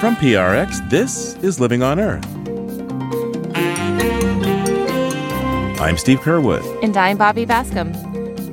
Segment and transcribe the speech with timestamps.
[0.00, 2.26] From PRX, this is Living on Earth.
[5.80, 6.82] I'm Steve Curwood.
[6.82, 7.94] And I'm Bobby Bascomb.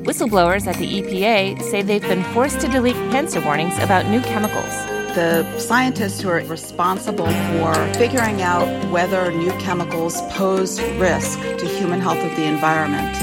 [0.05, 4.71] Whistleblowers at the EPA say they've been forced to delete cancer warnings about new chemicals.
[5.15, 11.99] The scientists who are responsible for figuring out whether new chemicals pose risk to human
[11.99, 13.13] health of the environment,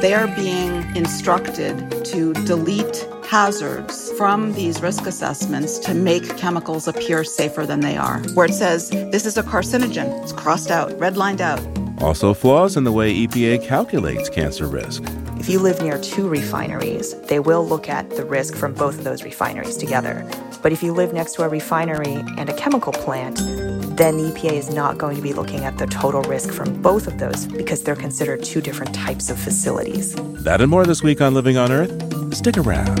[0.00, 7.24] they are being instructed to delete hazards from these risk assessments to make chemicals appear
[7.24, 8.20] safer than they are.
[8.34, 11.60] Where it says this is a carcinogen, it's crossed out, redlined out.
[12.02, 15.02] Also, flaws in the way EPA calculates cancer risk.
[15.38, 19.04] If you live near two refineries, they will look at the risk from both of
[19.04, 20.28] those refineries together.
[20.62, 23.36] But if you live next to a refinery and a chemical plant,
[23.96, 27.06] then the EPA is not going to be looking at the total risk from both
[27.06, 30.14] of those because they're considered two different types of facilities.
[30.42, 32.13] That and more this week on Living on Earth.
[32.34, 32.98] Stick around.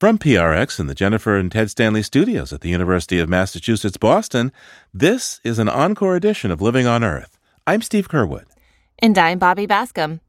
[0.00, 4.50] From PRX in the Jennifer and Ted Stanley studios at the University of Massachusetts Boston,
[4.92, 7.38] this is an encore edition of Living on Earth.
[7.66, 8.46] I'm Steve Curwood.
[8.98, 10.20] And I'm Bobby Bascomb.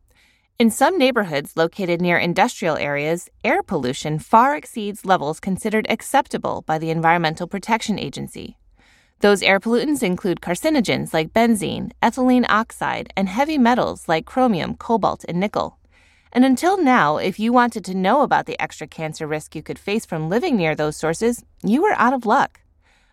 [0.60, 6.78] In some neighborhoods located near industrial areas, air pollution far exceeds levels considered acceptable by
[6.78, 8.58] the Environmental Protection Agency.
[9.22, 15.24] Those air pollutants include carcinogens like benzene, ethylene oxide, and heavy metals like chromium, cobalt,
[15.28, 15.80] and nickel.
[16.36, 19.78] And until now, if you wanted to know about the extra cancer risk you could
[19.78, 22.60] face from living near those sources, you were out of luck.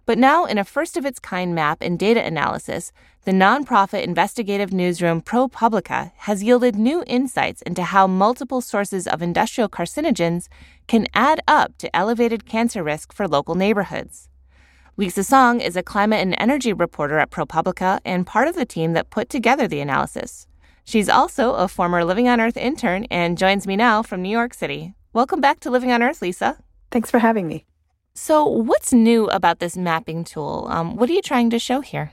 [0.06, 2.92] But now, in a first of its kind map and data analysis,
[3.24, 9.68] the nonprofit investigative newsroom ProPublica has yielded new insights into how multiple sources of industrial
[9.68, 10.48] carcinogens
[10.88, 14.30] can add up to elevated cancer risk for local neighborhoods.
[14.96, 18.94] Lisa Song is a climate and energy reporter at ProPublica and part of the team
[18.94, 20.46] that put together the analysis.
[20.84, 24.54] She's also a former Living on Earth intern and joins me now from New York
[24.54, 24.94] City.
[25.12, 26.58] Welcome back to Living on Earth, Lisa.
[26.90, 27.66] Thanks for having me.
[28.14, 30.66] So, what's new about this mapping tool?
[30.70, 32.12] Um, what are you trying to show here?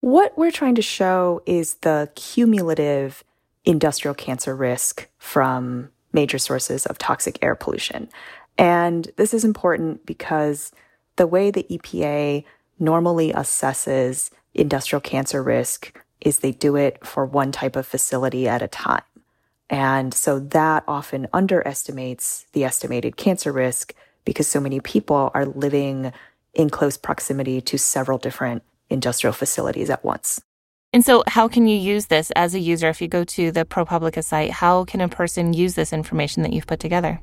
[0.00, 3.24] What we're trying to show is the cumulative
[3.64, 8.08] industrial cancer risk from major sources of toxic air pollution.
[8.56, 10.72] And this is important because
[11.16, 12.44] the way the EPA
[12.78, 18.62] normally assesses industrial cancer risk is they do it for one type of facility at
[18.62, 19.02] a time.
[19.70, 26.12] And so that often underestimates the estimated cancer risk because so many people are living
[26.54, 30.40] in close proximity to several different industrial facilities at once.
[30.92, 32.88] And so, how can you use this as a user?
[32.88, 36.52] If you go to the ProPublica site, how can a person use this information that
[36.52, 37.20] you've put together?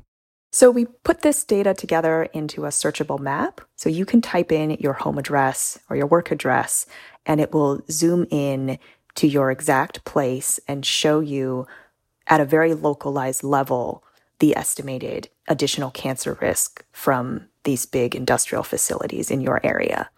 [0.50, 3.60] So, we put this data together into a searchable map.
[3.76, 6.86] So, you can type in your home address or your work address,
[7.26, 8.78] and it will zoom in
[9.16, 11.66] to your exact place and show you
[12.28, 14.02] at a very localized level
[14.38, 20.10] the estimated additional cancer risk from these big industrial facilities in your area.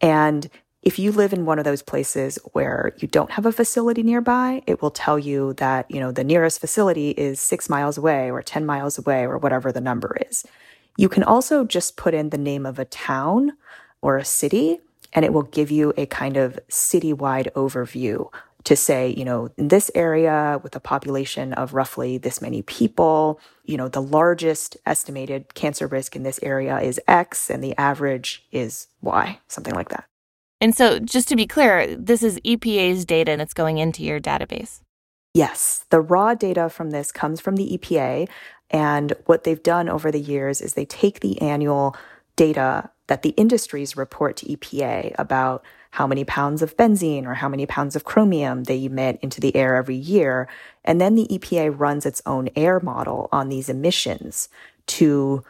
[0.00, 0.50] And
[0.84, 4.62] if you live in one of those places where you don't have a facility nearby,
[4.66, 8.42] it will tell you that, you know, the nearest facility is six miles away or
[8.42, 10.44] 10 miles away or whatever the number is.
[10.98, 13.52] You can also just put in the name of a town
[14.02, 14.80] or a city
[15.14, 18.30] and it will give you a kind of citywide overview
[18.64, 23.40] to say, you know, in this area with a population of roughly this many people,
[23.64, 28.44] you know, the largest estimated cancer risk in this area is X and the average
[28.52, 30.04] is Y, something like that.
[30.64, 34.18] And so, just to be clear, this is EPA's data and it's going into your
[34.18, 34.80] database.
[35.34, 38.30] Yes, the raw data from this comes from the EPA.
[38.70, 41.94] And what they've done over the years is they take the annual
[42.34, 47.48] data that the industries report to EPA about how many pounds of benzene or how
[47.50, 50.48] many pounds of chromium they emit into the air every year.
[50.82, 54.48] And then the EPA runs its own air model on these emissions
[54.86, 55.44] to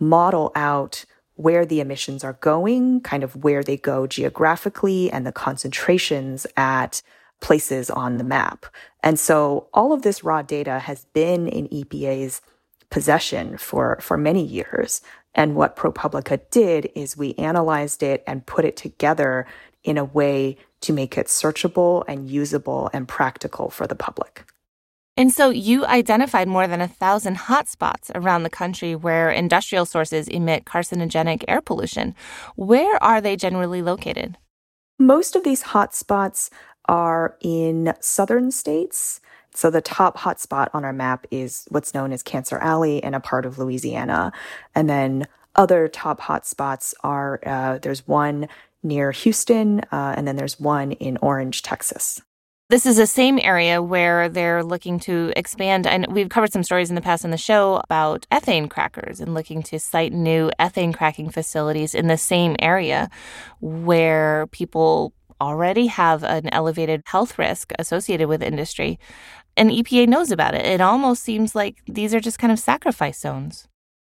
[0.00, 1.04] model out
[1.36, 7.02] where the emissions are going, kind of where they go geographically and the concentrations at
[7.40, 8.66] places on the map.
[9.02, 12.40] And so all of this raw data has been in EPA's
[12.90, 15.02] possession for, for many years.
[15.34, 19.46] And what ProPublica did is we analyzed it and put it together
[19.84, 24.44] in a way to make it searchable and usable and practical for the public.
[25.16, 30.28] And so you identified more than a thousand hotspots around the country where industrial sources
[30.28, 32.14] emit carcinogenic air pollution.
[32.54, 34.36] Where are they generally located?
[34.98, 36.50] Most of these hotspots
[36.86, 39.20] are in southern states.
[39.54, 43.20] So the top hotspot on our map is what's known as Cancer Alley in a
[43.20, 44.32] part of Louisiana.
[44.74, 48.48] And then other top hotspots are uh, there's one
[48.82, 52.20] near Houston, uh, and then there's one in Orange, Texas.
[52.68, 55.86] This is the same area where they're looking to expand.
[55.86, 59.34] And we've covered some stories in the past on the show about ethane crackers and
[59.34, 63.08] looking to site new ethane cracking facilities in the same area
[63.60, 68.98] where people already have an elevated health risk associated with industry.
[69.56, 70.66] And EPA knows about it.
[70.66, 73.68] It almost seems like these are just kind of sacrifice zones.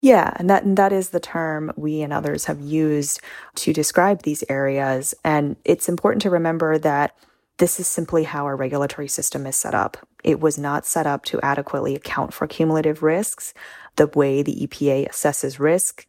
[0.01, 3.21] Yeah, and that and that is the term we and others have used
[3.55, 5.13] to describe these areas.
[5.23, 7.15] And it's important to remember that
[7.59, 9.97] this is simply how our regulatory system is set up.
[10.23, 13.53] It was not set up to adequately account for cumulative risks.
[13.97, 16.07] The way the EPA assesses risk,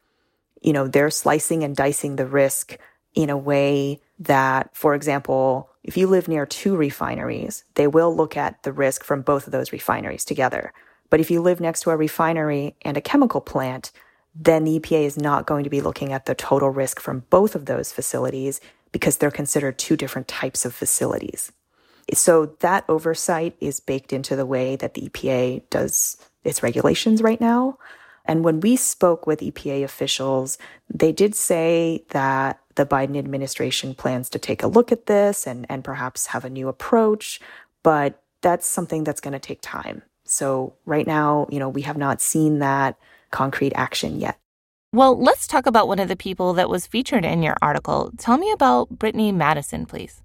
[0.62, 2.78] you know, they're slicing and dicing the risk
[3.14, 8.36] in a way that, for example, if you live near two refineries, they will look
[8.36, 10.72] at the risk from both of those refineries together.
[11.08, 13.90] But if you live next to a refinery and a chemical plant,
[14.34, 17.56] then the EPA is not going to be looking at the total risk from both
[17.56, 18.60] of those facilities
[18.92, 21.52] because they're considered two different types of facilities.
[22.12, 27.40] So that oversight is baked into the way that the EPA does its regulations right
[27.40, 27.78] now.
[28.24, 30.58] And when we spoke with EPA officials,
[30.92, 35.66] they did say that the Biden administration plans to take a look at this and,
[35.68, 37.40] and perhaps have a new approach,
[37.82, 40.02] but that's something that's going to take time.
[40.24, 42.96] So right now, you know, we have not seen that
[43.30, 44.38] concrete action yet.
[44.92, 48.10] Well, let's talk about one of the people that was featured in your article.
[48.18, 50.20] Tell me about Brittany Madison, please.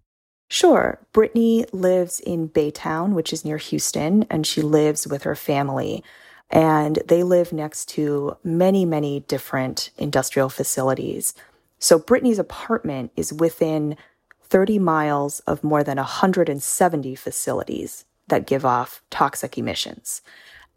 [0.50, 1.00] Sure.
[1.14, 6.04] Brittany lives in Baytown, which is near Houston, and she lives with her family.
[6.50, 11.36] And they live next to many, many different industrial facilities.
[11.78, 13.96] So Brittany's apartment is within
[14.46, 20.24] 30 miles of more than 170 facilities that give off toxic emissions.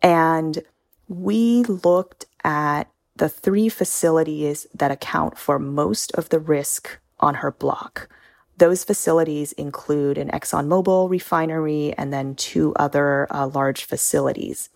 [0.02, 0.62] And
[1.08, 7.50] we looked at the three facilities that account for most of the risk on her
[7.50, 8.08] block.
[8.56, 14.68] Those facilities include an ExxonMobil refinery and then two other uh, large facilities.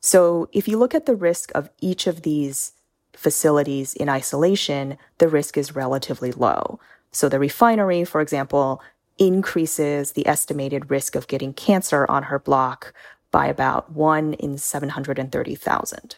[0.00, 2.72] So if you look at the risk of each of these
[3.14, 6.78] facilities in isolation, the risk is relatively low.
[7.12, 8.82] So the refinery, for example,
[9.18, 12.92] increases the estimated risk of getting cancer on her block
[13.30, 16.16] by about one in 730,000.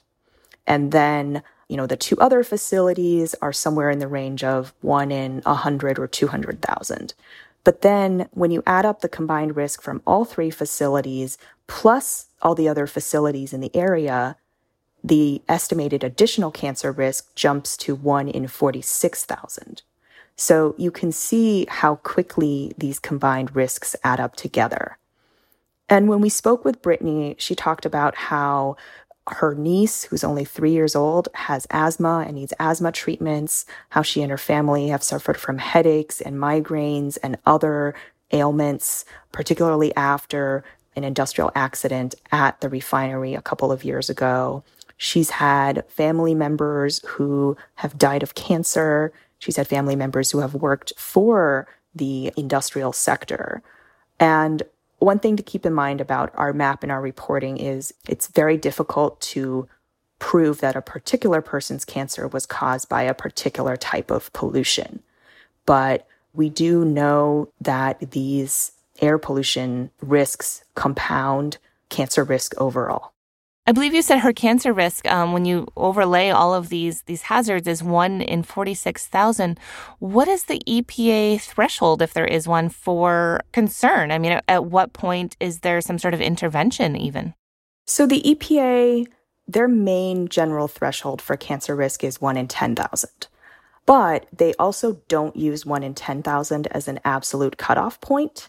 [0.66, 5.12] And then you know, the two other facilities are somewhere in the range of one
[5.12, 7.15] in a hundred or 200,000.
[7.65, 11.37] But then when you add up the combined risk from all three facilities
[11.67, 14.37] plus all the other facilities in the area,
[15.05, 19.82] the estimated additional cancer risk jumps to one in 46,000.
[20.37, 24.97] So you can see how quickly these combined risks add up together.
[25.88, 28.76] And when we spoke with Brittany, she talked about how
[29.30, 34.22] her niece, who's only three years old, has asthma and needs asthma treatments, how she
[34.22, 37.94] and her family have suffered from headaches and migraines and other
[38.32, 40.64] ailments, particularly after
[40.96, 44.62] an industrial accident at the refinery a couple of years ago.
[44.96, 49.12] She's had family members who have died of cancer.
[49.38, 53.62] She's had family members who have worked for the industrial sector.
[54.19, 54.62] And
[54.99, 58.56] one thing to keep in mind about our map and our reporting is it's very
[58.56, 59.69] difficult to
[60.19, 65.00] prove that a particular person's cancer was caused by a particular type of pollution.
[65.67, 71.59] But we do know that these air pollution risks compound
[71.89, 73.12] cancer risk overall.
[73.69, 77.20] I believe you said her cancer risk, um, when you overlay all of these these
[77.20, 79.61] hazards, is one in forty six thousand.
[79.99, 84.11] What is the EPA threshold, if there is one, for concern?
[84.11, 87.35] I mean, at, at what point is there some sort of intervention, even?
[87.87, 89.07] So the EPA,
[89.47, 93.26] their main general threshold for cancer risk is one in ten thousand,
[93.85, 98.49] but they also don't use one in ten thousand as an absolute cutoff point.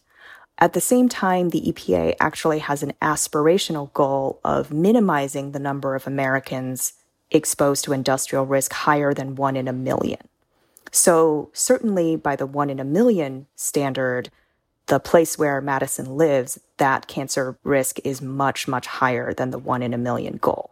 [0.61, 5.95] At the same time, the EPA actually has an aspirational goal of minimizing the number
[5.95, 6.93] of Americans
[7.31, 10.27] exposed to industrial risk higher than one in a million.
[10.91, 14.31] So, certainly by the one in a million standard,
[14.87, 19.83] the place where Madison lives, that cancer risk is much, much higher than the one
[19.83, 20.71] in a million goal.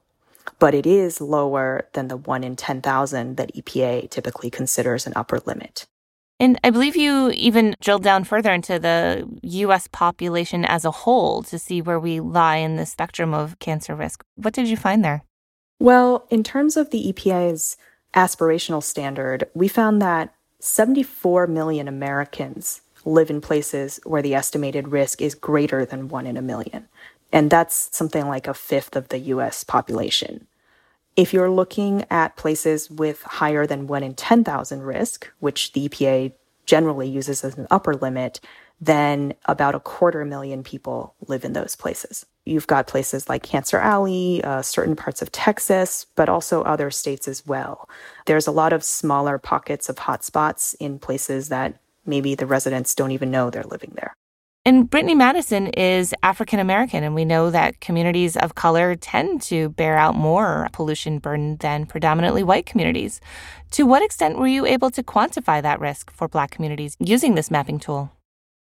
[0.59, 5.39] But it is lower than the one in 10,000 that EPA typically considers an upper
[5.45, 5.85] limit.
[6.39, 11.41] And I believe you even drilled down further into the US population as a whole
[11.43, 14.23] to see where we lie in the spectrum of cancer risk.
[14.35, 15.23] What did you find there?
[15.79, 17.77] Well, in terms of the EPA's
[18.13, 25.21] aspirational standard, we found that 74 million Americans live in places where the estimated risk
[25.21, 26.87] is greater than one in a million.
[27.31, 30.47] And that's something like a fifth of the US population.
[31.17, 36.33] If you're looking at places with higher than 1 in 10,000 risk, which the EPA
[36.67, 38.39] generally uses as an upper limit,
[38.79, 42.27] then about a quarter million people live in those places.
[42.45, 47.27] You've got places like Cancer Alley, uh, certain parts of Texas, but also other states
[47.27, 47.89] as well.
[48.27, 53.11] There's a lot of smaller pockets of hotspots in places that maybe the residents don't
[53.11, 54.15] even know they're living there.
[54.67, 59.69] And Brittany Madison is African American, and we know that communities of color tend to
[59.69, 63.21] bear out more pollution burden than predominantly white communities.
[63.71, 67.49] To what extent were you able to quantify that risk for Black communities using this
[67.49, 68.11] mapping tool?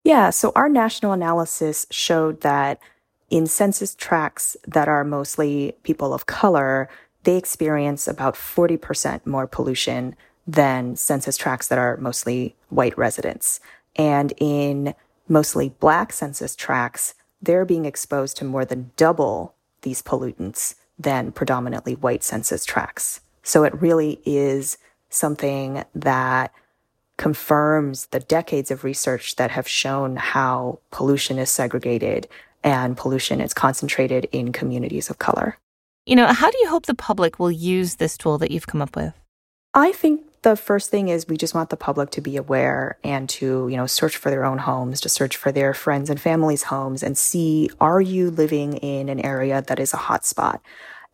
[0.04, 2.82] Yeah, so our national analysis showed that
[3.30, 6.90] in census tracts that are mostly people of color,
[7.24, 13.62] they experience about 40% more pollution than census tracts that are mostly white residents.
[13.96, 14.96] And in
[15.28, 21.96] mostly black census tracts, they're being exposed to more than double these pollutants than predominantly
[21.96, 23.22] white census tracts.
[23.44, 24.78] So it really is
[25.10, 26.54] something that
[27.18, 32.28] confirms the decades of research that have shown how pollution is segregated
[32.64, 35.58] and pollution is concentrated in communities of color.
[36.06, 38.82] You know, how do you hope the public will use this tool that you've come
[38.82, 39.14] up with?
[39.74, 43.30] I think the first thing is we just want the public to be aware and
[43.30, 46.64] to, you know, search for their own homes, to search for their friends and families'
[46.64, 50.60] homes and see are you living in an area that is a hotspot?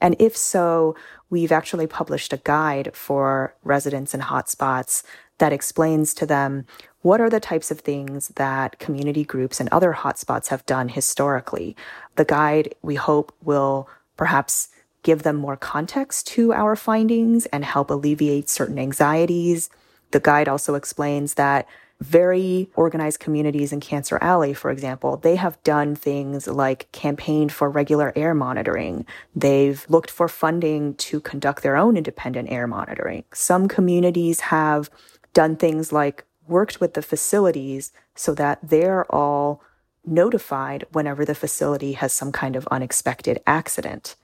[0.02, 0.96] And if so,
[1.30, 5.04] we've actually published a guide for residents in hotspots
[5.38, 6.66] that explains to them
[7.02, 11.76] what are the types of things that community groups and other hotspots have done historically.
[12.16, 14.70] The guide, we hope, will perhaps
[15.04, 19.70] give them more context to our findings and help alleviate certain anxieties.
[20.12, 21.68] The guide also explains that
[22.02, 27.70] very organized communities in Cancer Alley, for example, they have done things like campaigned for
[27.70, 29.06] regular air monitoring.
[29.36, 33.26] They've looked for funding to conduct their own independent air monitoring.
[33.34, 34.90] Some communities have
[35.34, 39.62] done things like worked with the facilities so that they're all
[40.06, 44.16] notified whenever the facility has some kind of unexpected accident.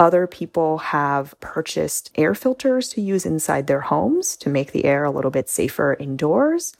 [0.00, 5.04] Other people have purchased air filters to use inside their homes to make the air
[5.04, 6.74] a little bit safer indoors.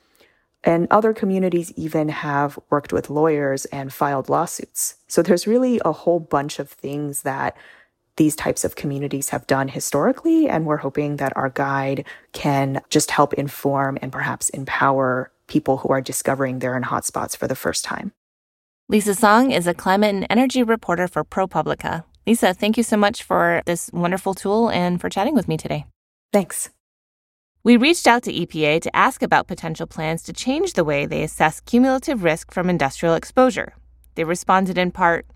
[0.64, 4.94] And other communities even have worked with lawyers and filed lawsuits.
[5.06, 7.58] So there's really a whole bunch of things that
[8.16, 10.48] these types of communities have done historically.
[10.48, 15.90] And we're hoping that our guide can just help inform and perhaps empower people who
[15.90, 18.12] are discovering they're in hotspots for the first time.
[18.88, 22.04] Lisa Song is a climate and energy reporter for ProPublica.
[22.26, 25.86] Lisa, thank you so much for this wonderful tool and for chatting with me today.
[26.32, 26.70] Thanks.
[27.64, 31.22] We reached out to EPA to ask about potential plans to change the way they
[31.22, 33.74] assess cumulative risk from industrial exposure.
[34.14, 35.26] They responded in part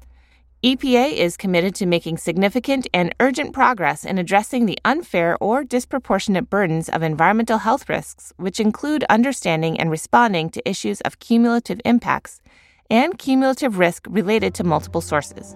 [0.64, 6.48] EPA is committed to making significant and urgent progress in addressing the unfair or disproportionate
[6.48, 12.40] burdens of environmental health risks, which include understanding and responding to issues of cumulative impacts
[12.88, 15.54] and cumulative risk related to multiple sources.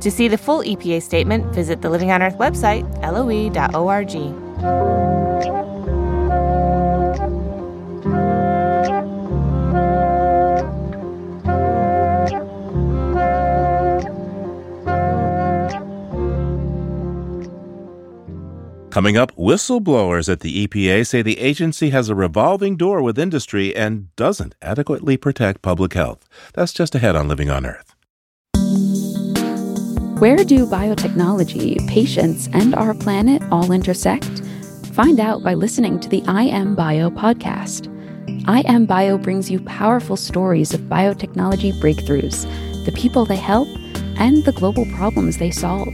[0.00, 4.40] To see the full EPA statement, visit the Living on Earth website, loe.org.
[18.90, 23.74] Coming up, whistleblowers at the EPA say the agency has a revolving door with industry
[23.76, 26.28] and doesn't adequately protect public health.
[26.54, 27.89] That's just ahead on Living on Earth.
[30.20, 34.42] Where do biotechnology, patients, and our planet all intersect?
[34.92, 37.88] Find out by listening to the I Am Bio podcast.
[38.46, 42.44] I Am Bio brings you powerful stories of biotechnology breakthroughs,
[42.84, 43.66] the people they help,
[44.18, 45.88] and the global problems they solve.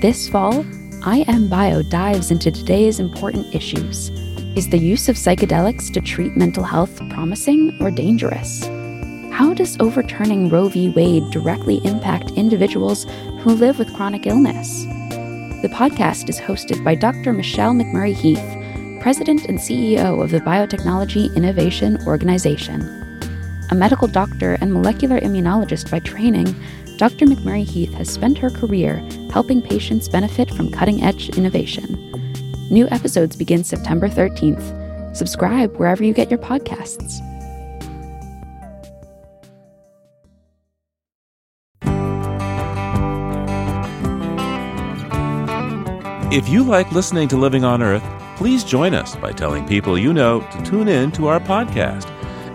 [0.00, 0.64] This fall,
[1.04, 4.08] I Am Bio dives into today's important issues.
[4.56, 8.66] Is the use of psychedelics to treat mental health promising or dangerous?
[9.32, 10.90] How does overturning Roe v.
[10.90, 13.06] Wade directly impact individuals
[13.40, 14.84] who live with chronic illness?
[15.62, 17.32] The podcast is hosted by Dr.
[17.32, 18.44] Michelle McMurry Heath,
[19.02, 22.82] President and CEO of the Biotechnology Innovation Organization.
[23.70, 26.54] A medical doctor and molecular immunologist by training,
[26.98, 27.24] Dr.
[27.24, 28.96] McMurry Heath has spent her career
[29.32, 31.96] helping patients benefit from cutting edge innovation.
[32.70, 35.16] New episodes begin September 13th.
[35.16, 37.31] Subscribe wherever you get your podcasts.
[46.32, 48.02] If you like listening to Living on Earth,
[48.38, 52.08] please join us by telling people you know to tune in to our podcast.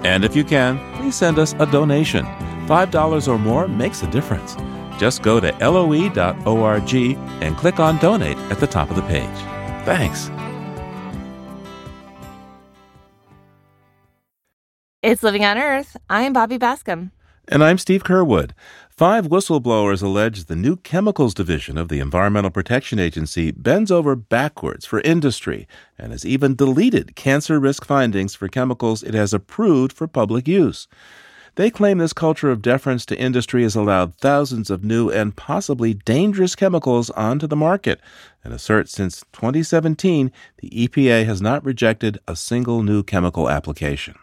[0.04, 2.26] And if you can, please send us a donation.
[2.66, 4.56] $5 or more makes a difference.
[4.98, 6.96] Just go to loe.org
[7.44, 9.38] and click on donate at the top of the page.
[9.86, 10.32] Thanks.
[15.04, 15.96] It's Living on Earth.
[16.10, 17.12] I'm Bobby Bascomb.
[17.50, 18.51] And I'm Steve Curwood.
[18.89, 24.86] Five whistleblowers allege the new chemicals division of the Environmental Protection Agency bends over backwards
[24.86, 25.66] for industry
[25.98, 30.89] and has even deleted cancer risk findings for chemicals it has approved for public use.
[31.56, 35.94] They claim this culture of deference to industry has allowed thousands of new and possibly
[35.94, 38.01] dangerous chemicals onto the market
[38.44, 44.16] and assert since 2017 the EPA has not rejected a single new chemical application.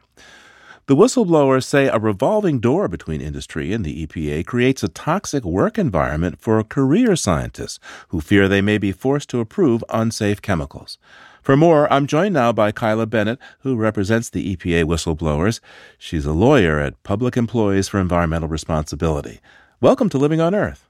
[0.87, 5.79] The whistleblowers say a revolving door between industry and the EPA creates a toxic work
[5.79, 10.99] environment for career scientists who fear they may be forced to approve unsafe chemicals.
[11.41, 15.61] For more, I'm joined now by Kyla Bennett, who represents the EPA whistleblowers.
[15.97, 19.41] She's a lawyer at Public Employees for Environmental Responsibility.
[19.81, 20.87] Welcome to Living on Earth.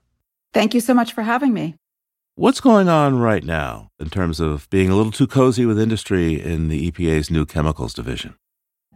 [0.52, 1.76] Thank you so much for having me.
[2.34, 6.34] What's going on right now in terms of being a little too cozy with industry
[6.34, 8.34] in the EPA's new chemicals division?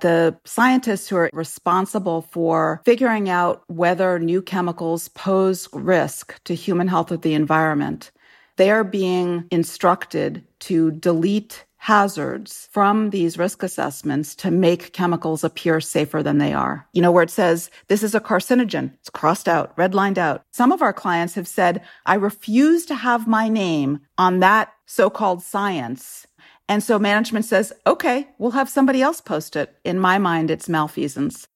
[0.00, 6.88] The scientists who are responsible for figuring out whether new chemicals pose risk to human
[6.88, 8.10] health or the environment,
[8.56, 15.80] they are being instructed to delete hazards from these risk assessments to make chemicals appear
[15.80, 16.86] safer than they are.
[16.92, 20.42] You know, where it says, this is a carcinogen, it's crossed out, redlined out.
[20.52, 25.42] Some of our clients have said, I refuse to have my name on that so-called
[25.42, 26.26] science
[26.68, 29.74] and so management says, okay, we'll have somebody else post it.
[29.84, 31.48] In my mind, it's malfeasance.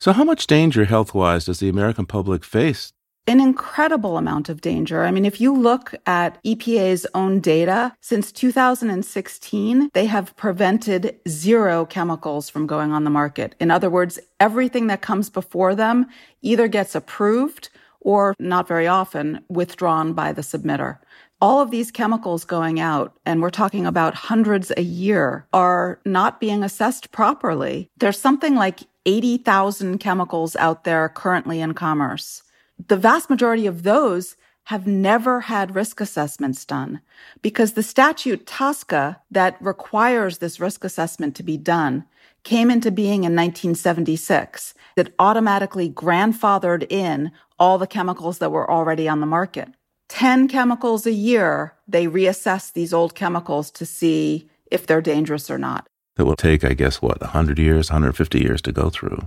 [0.00, 2.92] So, how much danger health wise does the American public face?
[3.28, 5.04] An incredible amount of danger.
[5.04, 11.86] I mean, if you look at EPA's own data, since 2016, they have prevented zero
[11.86, 13.54] chemicals from going on the market.
[13.60, 16.06] In other words, everything that comes before them
[16.40, 17.68] either gets approved
[18.00, 20.98] or, not very often, withdrawn by the submitter
[21.42, 26.38] all of these chemicals going out, and we're talking about hundreds a year, are not
[26.38, 27.90] being assessed properly.
[27.96, 32.44] There's something like 80,000 chemicals out there currently in commerce.
[32.86, 37.00] The vast majority of those have never had risk assessments done
[37.42, 42.04] because the statute TSCA that requires this risk assessment to be done
[42.44, 44.74] came into being in 1976.
[44.94, 49.68] that automatically grandfathered in all the chemicals that were already on the market.
[50.12, 55.56] 10 chemicals a year, they reassess these old chemicals to see if they're dangerous or
[55.56, 55.86] not.
[56.18, 59.26] It will take, I guess, what, 100 years, 150 years to go through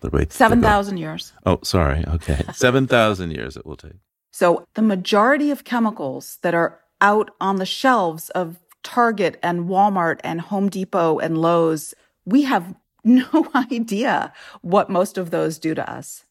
[0.00, 0.32] the rate?
[0.32, 1.34] 7,000 years.
[1.44, 2.02] Oh, sorry.
[2.08, 2.42] Okay.
[2.54, 4.00] 7,000 years it will take.
[4.30, 10.18] So the majority of chemicals that are out on the shelves of Target and Walmart
[10.24, 11.92] and Home Depot and Lowe's,
[12.24, 16.24] we have no idea what most of those do to us.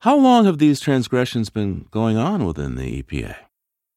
[0.00, 3.36] How long have these transgressions been going on within the EPA?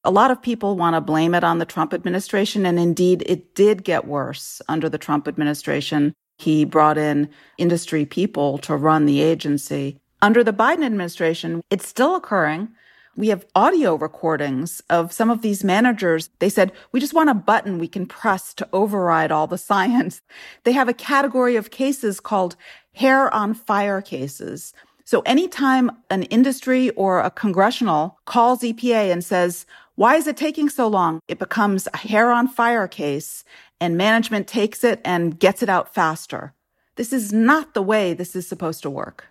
[0.03, 3.55] A lot of people want to blame it on the Trump administration, and indeed it
[3.55, 6.11] did get worse under the Trump administration.
[6.37, 9.97] He brought in industry people to run the agency.
[10.21, 12.67] Under the Biden administration, it's still occurring.
[13.15, 16.29] We have audio recordings of some of these managers.
[16.39, 20.21] They said, we just want a button we can press to override all the science.
[20.65, 22.57] They have a category of cases called
[22.91, 24.73] hair on fire cases.
[25.05, 30.69] So anytime an industry or a congressional calls EPA and says, why is it taking
[30.69, 31.19] so long?
[31.27, 33.43] It becomes a hair on fire case
[33.79, 36.53] and management takes it and gets it out faster.
[36.95, 39.27] This is not the way this is supposed to work.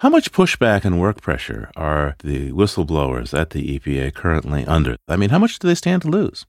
[0.00, 4.96] How much pushback and work pressure are the whistleblowers at the EPA currently under?
[5.08, 6.46] I mean, how much do they stand to lose?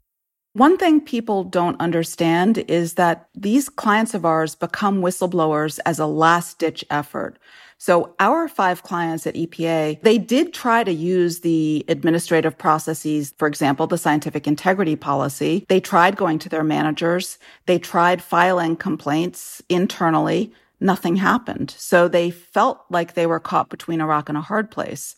[0.54, 6.06] One thing people don't understand is that these clients of ours become whistleblowers as a
[6.06, 7.40] last ditch effort.
[7.82, 13.48] So our five clients at EPA, they did try to use the administrative processes, for
[13.48, 15.66] example, the scientific integrity policy.
[15.70, 17.38] They tried going to their managers.
[17.68, 20.52] They tried filing complaints internally.
[20.82, 21.74] Nothing happened.
[21.78, 25.16] So they felt like they were caught between a rock and a hard place.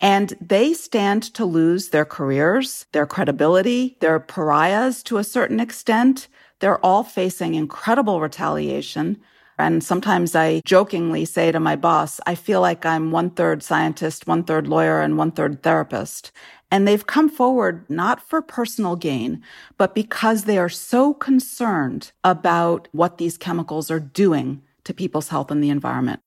[0.00, 6.28] And they stand to lose their careers, their credibility, their pariahs to a certain extent.
[6.60, 9.20] They're all facing incredible retaliation.
[9.58, 14.26] And sometimes I jokingly say to my boss, I feel like I'm one third scientist,
[14.26, 16.32] one third lawyer, and one third therapist.
[16.70, 19.42] And they've come forward not for personal gain,
[19.78, 25.50] but because they are so concerned about what these chemicals are doing to people's health
[25.52, 26.23] and the environment.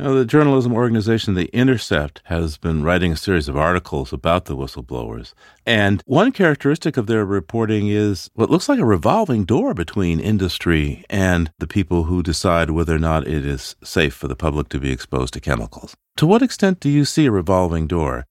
[0.00, 4.56] Now, the journalism organization The Intercept has been writing a series of articles about the
[4.56, 5.34] whistleblowers.
[5.66, 11.04] And one characteristic of their reporting is what looks like a revolving door between industry
[11.10, 14.80] and the people who decide whether or not it is safe for the public to
[14.80, 15.94] be exposed to chemicals.
[16.16, 18.24] To what extent do you see a revolving door?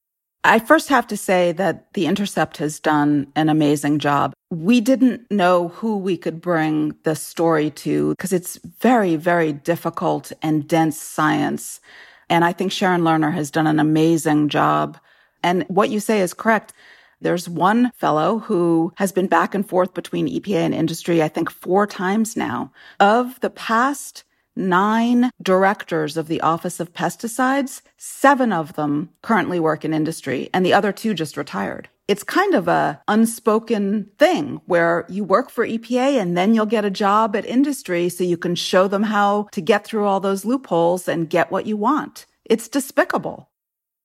[0.43, 4.33] I first have to say that The Intercept has done an amazing job.
[4.49, 10.31] We didn't know who we could bring the story to because it's very, very difficult
[10.41, 11.81] and dense science.
[12.29, 14.97] And I think Sharon Lerner has done an amazing job.
[15.43, 16.73] And what you say is correct.
[17.19, 21.49] There's one fellow who has been back and forth between EPA and industry, I think
[21.49, 22.71] four times now.
[23.01, 24.23] Of the past
[24.55, 30.65] nine directors of the Office of Pesticides, seven of them currently work in industry, and
[30.65, 31.89] the other two just retired.
[32.07, 36.83] It's kind of a unspoken thing where you work for EPA and then you'll get
[36.83, 40.43] a job at industry so you can show them how to get through all those
[40.43, 42.25] loopholes and get what you want.
[42.45, 43.48] It's despicable.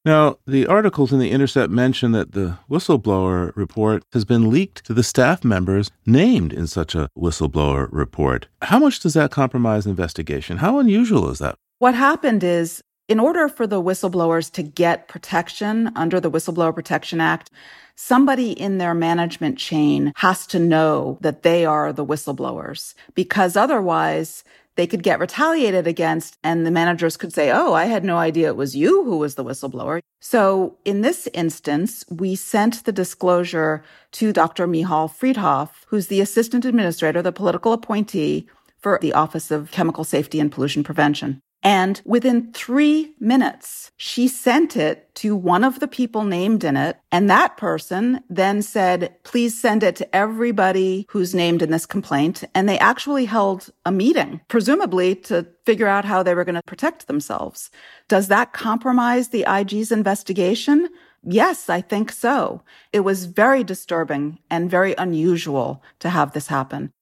[0.05, 4.93] Now, the articles in The Intercept mention that the whistleblower report has been leaked to
[4.93, 8.47] the staff members named in such a whistleblower report.
[8.61, 10.59] How much does that compromise investigation?
[10.59, 11.57] How unusual is that?
[11.79, 17.21] What happened is, in order for the whistleblowers to get protection under the Whistleblower Protection
[17.21, 17.51] Act,
[17.97, 24.45] somebody in their management chain has to know that they are the whistleblowers because otherwise
[24.77, 28.49] they could get retaliated against and the managers could say, Oh, I had no idea
[28.49, 30.01] it was you who was the whistleblower.
[30.21, 34.67] So in this instance, we sent the disclosure to Dr.
[34.67, 40.41] Michal Freedhoff, who's the assistant administrator, the political appointee for the Office of Chemical Safety
[40.41, 41.41] and Pollution Prevention.
[41.65, 46.99] And within three minutes, she sent it to one of the people named in it.
[47.11, 52.45] And that person then said, please send it to everybody who's named in this complaint.
[52.55, 56.63] And they actually held a meeting, presumably to figure out how they were going to
[56.67, 57.71] protect themselves.
[58.09, 60.91] Does that compromise the IG's investigation?
[61.23, 62.63] Yes, I think so.
[62.93, 66.93] It was very disturbing and very unusual to have this happen.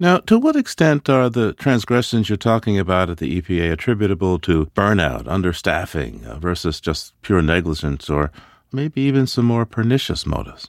[0.00, 4.66] Now, to what extent are the transgressions you're talking about at the EPA attributable to
[4.74, 8.32] burnout, understaffing, uh, versus just pure negligence or
[8.72, 10.68] maybe even some more pernicious motives?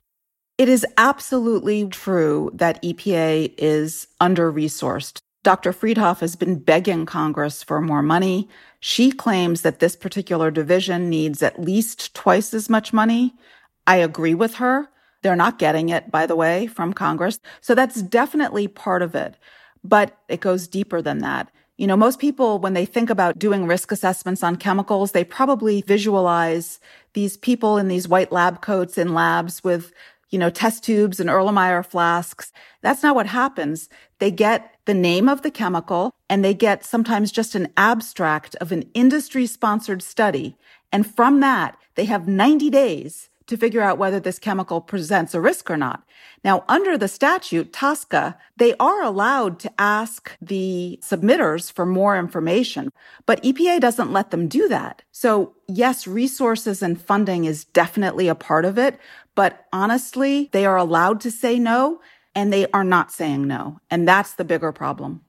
[0.59, 5.17] It is absolutely true that EPA is under resourced.
[5.43, 5.73] Dr.
[5.73, 8.47] Freedhoff has been begging Congress for more money.
[8.79, 13.33] She claims that this particular division needs at least twice as much money.
[13.87, 14.89] I agree with her.
[15.25, 17.39] They're not getting it, by the way, from Congress.
[17.59, 19.33] So that's definitely part of it.
[19.83, 21.49] But it goes deeper than that.
[21.77, 25.81] You know, most people, when they think about doing risk assessments on chemicals, they probably
[25.81, 26.79] visualize
[27.13, 29.91] these people in these white lab coats in labs with,
[30.29, 32.51] you know, test tubes and Erlenmeyer flasks.
[32.83, 33.89] That's not what happens.
[34.19, 38.71] They get the name of the chemical and they get sometimes just an abstract of
[38.71, 40.55] an industry sponsored study.
[40.91, 45.41] And from that, they have 90 days to figure out whether this chemical presents a
[45.41, 46.03] risk or not.
[46.43, 52.91] Now, under the statute, TSCA, they are allowed to ask the submitters for more information,
[53.25, 55.03] but EPA doesn't let them do that.
[55.11, 58.99] So yes, resources and funding is definitely a part of it,
[59.35, 62.01] but honestly, they are allowed to say no
[62.33, 63.79] and they are not saying no.
[63.89, 65.21] And that's the bigger problem.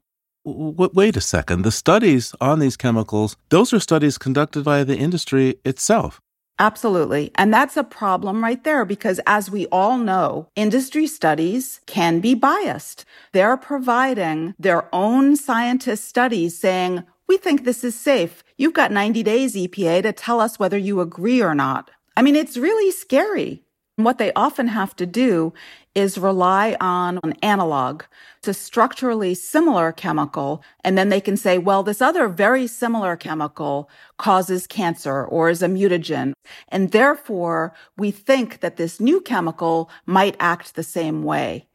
[0.44, 1.62] Wait a second.
[1.62, 6.20] The studies on these chemicals, those are studies conducted by the industry itself.
[6.58, 7.30] Absolutely.
[7.34, 12.34] And that's a problem right there because as we all know, industry studies can be
[12.34, 13.04] biased.
[13.32, 18.42] They're providing their own scientist studies saying, we think this is safe.
[18.56, 21.90] You've got 90 days, EPA, to tell us whether you agree or not.
[22.16, 23.65] I mean, it's really scary.
[23.96, 25.54] What they often have to do
[25.94, 28.02] is rely on an analog
[28.42, 30.62] to structurally similar chemical.
[30.84, 35.62] And then they can say, well, this other very similar chemical causes cancer or is
[35.62, 36.34] a mutagen.
[36.68, 41.66] And therefore we think that this new chemical might act the same way.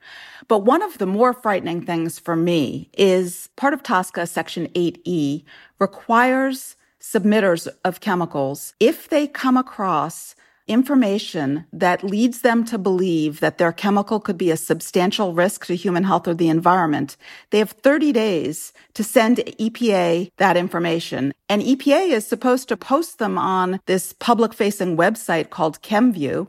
[0.47, 5.43] But one of the more frightening things for me is part of TSCA section 8E
[5.79, 10.35] requires submitters of chemicals, if they come across
[10.71, 15.75] information that leads them to believe that their chemical could be a substantial risk to
[15.75, 17.17] human health or the environment,
[17.49, 21.33] they have 30 days to send EPA that information.
[21.49, 26.47] And EPA is supposed to post them on this public facing website called ChemView.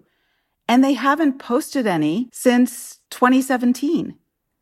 [0.69, 4.15] And they haven't posted any since 2017.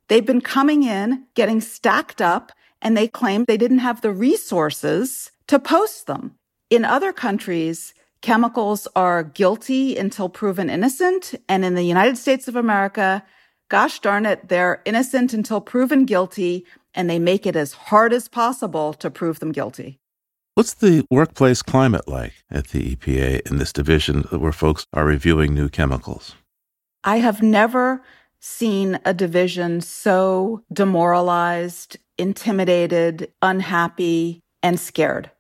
[0.09, 2.51] They've been coming in, getting stacked up,
[2.83, 6.35] and they claim they didn't have the resources to post them.
[6.71, 11.35] In other countries, chemicals are guilty until proven innocent.
[11.49, 13.25] And in the United States of America,
[13.69, 18.29] gosh darn it, they're innocent until proven guilty, and they make it as hard as
[18.29, 19.99] possible to prove them guilty.
[20.55, 25.55] What's the workplace climate like at the EPA in this division where folks are reviewing
[25.55, 26.35] new chemicals?
[27.05, 28.03] I have never
[28.41, 35.31] seen a division so demoralized, intimidated, unhappy, and scared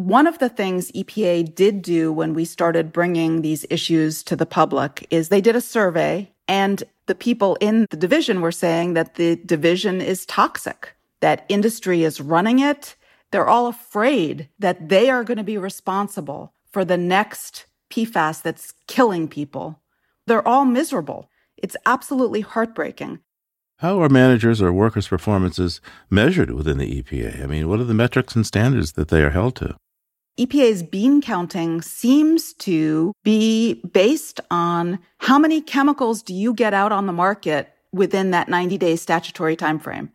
[0.00, 4.46] One of the things EPA did do when we started bringing these issues to the
[4.46, 9.16] public is they did a survey and the people in the division were saying that
[9.16, 12.96] the division is toxic, that industry is running it.
[13.30, 18.72] They're all afraid that they are going to be responsible for the next PFAS that's
[18.86, 19.82] killing people.
[20.26, 21.28] They're all miserable.
[21.58, 23.18] It's absolutely heartbreaking.
[23.80, 27.44] How are managers or workers' performances measured within the EPA?
[27.44, 29.76] I mean, what are the metrics and standards that they are held to?
[30.40, 36.92] EPA's bean counting seems to be based on how many chemicals do you get out
[36.92, 40.10] on the market within that 90 day statutory timeframe.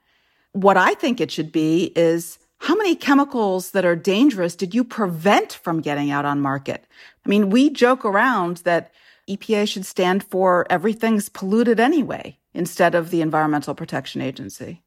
[0.53, 4.83] What I think it should be is how many chemicals that are dangerous did you
[4.83, 6.87] prevent from getting out on market?
[7.23, 8.91] I mean, we joke around that
[9.29, 14.81] EPA should stand for everything's polluted anyway instead of the Environmental Protection Agency.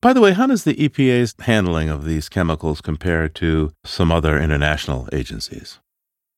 [0.00, 4.38] By the way, how does the EPA's handling of these chemicals compare to some other
[4.38, 5.80] international agencies?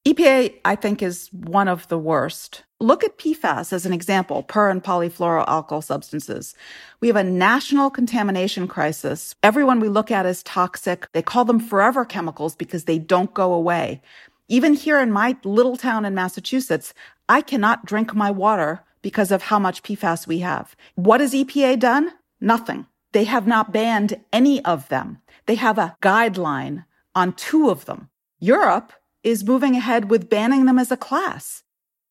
[0.07, 2.65] EPA, I think, is one of the worst.
[2.81, 6.55] Look at PFAS as an example, per and polyfluoroalkyl substances.
[7.01, 9.35] We have a national contamination crisis.
[9.43, 11.07] Everyone we look at is toxic.
[11.13, 14.01] They call them forever chemicals because they don't go away.
[14.49, 16.95] Even here in my little town in Massachusetts,
[17.29, 20.75] I cannot drink my water because of how much PFAS we have.
[20.95, 22.11] What has EPA done?
[22.41, 22.87] Nothing.
[23.13, 25.19] They have not banned any of them.
[25.47, 28.09] They have a guideline on two of them.
[28.39, 28.93] Europe
[29.23, 31.63] is moving ahead with banning them as a class.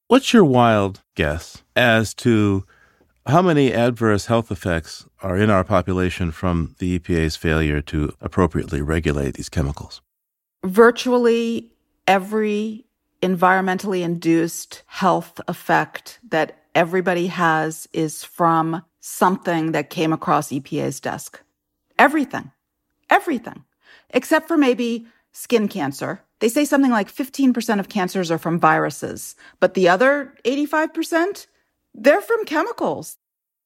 [0.07, 2.65] What's your wild guess as to
[3.25, 8.81] how many adverse health effects are in our population from the EPA's failure to appropriately
[8.81, 10.01] regulate these chemicals?
[10.65, 11.71] Virtually
[12.07, 12.85] every
[13.21, 21.41] environmentally induced health effect that everybody has is from something that came across EPA's desk.
[21.97, 22.51] Everything.
[23.09, 23.63] Everything.
[24.11, 26.21] Except for maybe skin cancer.
[26.39, 31.47] They say something like 15% of cancers are from viruses, but the other 85%,
[31.93, 33.17] they're from chemicals.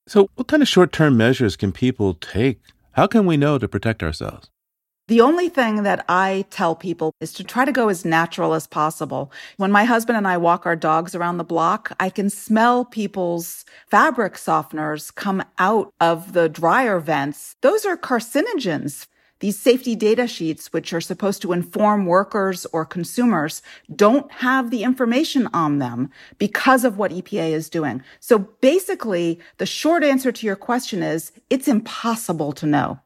[0.08, 2.60] So, what kind of short term measures can people take?
[2.92, 4.50] How can we know to protect ourselves?
[5.14, 8.66] The only thing that I tell people is to try to go as natural as
[8.66, 9.32] possible.
[9.58, 13.64] When my husband and I walk our dogs around the block, I can smell people's
[13.86, 17.56] fabric softeners come out of the dryer vents.
[17.62, 19.06] Those are carcinogens.
[19.40, 23.62] These safety data sheets, which are supposed to inform workers or consumers,
[23.96, 28.02] don't have the information on them because of what EPA is doing.
[28.20, 33.03] So basically, the short answer to your question is it's impossible to know.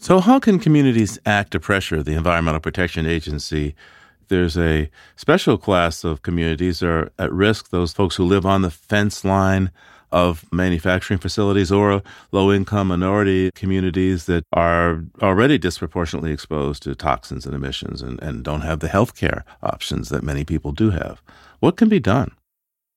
[0.00, 3.74] So, how can communities act to pressure the Environmental Protection Agency?
[4.28, 8.62] There's a special class of communities that are at risk, those folks who live on
[8.62, 9.72] the fence line
[10.12, 17.44] of manufacturing facilities or low income minority communities that are already disproportionately exposed to toxins
[17.44, 21.20] and emissions and, and don't have the health care options that many people do have.
[21.58, 22.37] What can be done?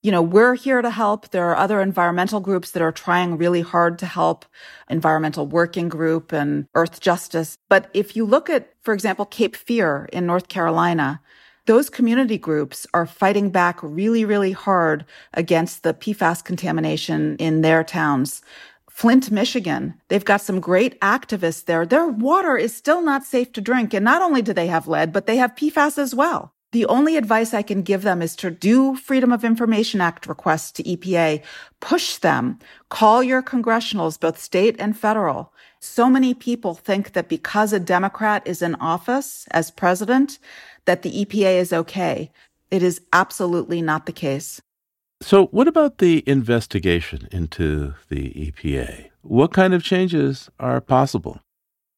[0.02, 1.30] You know, we're here to help.
[1.30, 4.44] There are other environmental groups that are trying really hard to help,
[4.90, 7.56] Environmental Working Group and Earthjustice.
[7.68, 11.20] But if you look at, for example, Cape Fear in North Carolina,
[11.66, 17.84] those community groups are fighting back really, really hard against the PFAS contamination in their
[17.84, 18.42] towns.
[18.90, 21.86] Flint, Michigan, they've got some great activists there.
[21.86, 23.94] Their water is still not safe to drink.
[23.94, 26.52] And not only do they have lead, but they have PFAS as well.
[26.72, 30.72] The only advice I can give them is to do Freedom of Information Act requests
[30.72, 31.42] to EPA,
[31.80, 32.58] push them,
[32.88, 35.52] call your congressionals, both state and federal.
[35.80, 40.38] So many people think that because a Democrat is in office as president,
[40.86, 42.30] that the EPA is okay.
[42.70, 44.62] It is absolutely not the case.
[45.20, 49.10] So, what about the investigation into the EPA?
[49.20, 51.40] What kind of changes are possible?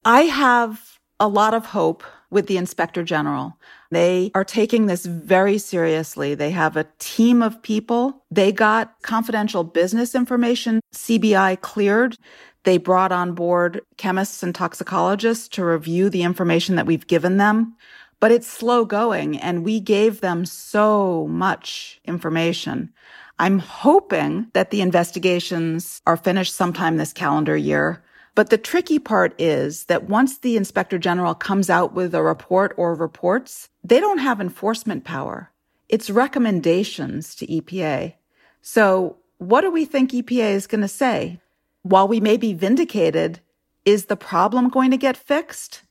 [0.04, 2.02] I have a lot of hope
[2.34, 3.56] with the inspector general.
[3.90, 6.34] They are taking this very seriously.
[6.34, 8.24] They have a team of people.
[8.30, 12.18] They got confidential business information, CBI cleared.
[12.64, 17.76] They brought on board chemists and toxicologists to review the information that we've given them.
[18.20, 22.92] But it's slow going and we gave them so much information.
[23.38, 28.02] I'm hoping that the investigations are finished sometime this calendar year.
[28.34, 32.74] But the tricky part is that once the inspector general comes out with a report
[32.76, 35.52] or reports, they don't have enforcement power.
[35.88, 38.14] It's recommendations to EPA.
[38.60, 41.40] So what do we think EPA is going to say?
[41.82, 43.40] While we may be vindicated,
[43.84, 45.82] is the problem going to get fixed?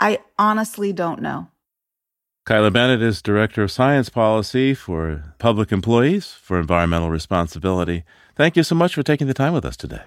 [0.00, 1.48] I honestly don't know.
[2.44, 8.04] Kyla Bennett is Director of Science Policy for Public Employees for Environmental Responsibility.
[8.36, 10.02] Thank you so much for taking the time with us today.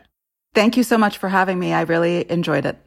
[0.53, 1.73] Thank you so much for having me.
[1.73, 2.77] I really enjoyed it.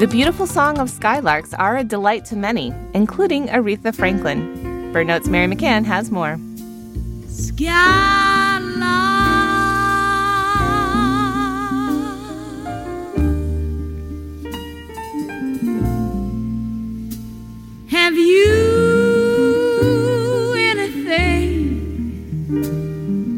[0.00, 4.92] The beautiful song of skylarks are a delight to many, including Aretha Franklin.
[4.94, 6.38] Birdnote's Mary McCann has more.
[7.28, 8.29] Sky.
[18.10, 18.52] Have you
[20.58, 21.80] anything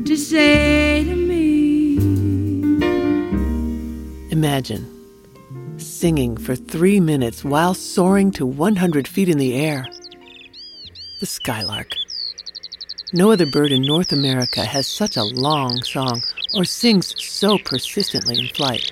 [0.07, 1.99] to say to me?
[4.31, 4.89] Imagine
[5.77, 9.87] singing for three minutes while soaring to 100 feet in the air.
[11.21, 11.95] The skylark.
[13.13, 16.23] No other bird in North America has such a long song
[16.55, 18.91] or sings so persistently in flight.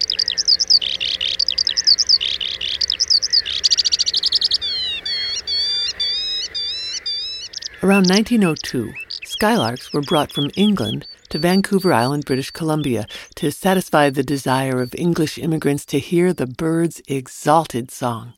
[7.82, 8.92] Around 1902,
[9.24, 14.94] skylarks were brought from England to Vancouver Island, British Columbia, to satisfy the desire of
[14.94, 18.34] English immigrants to hear the bird's exalted song.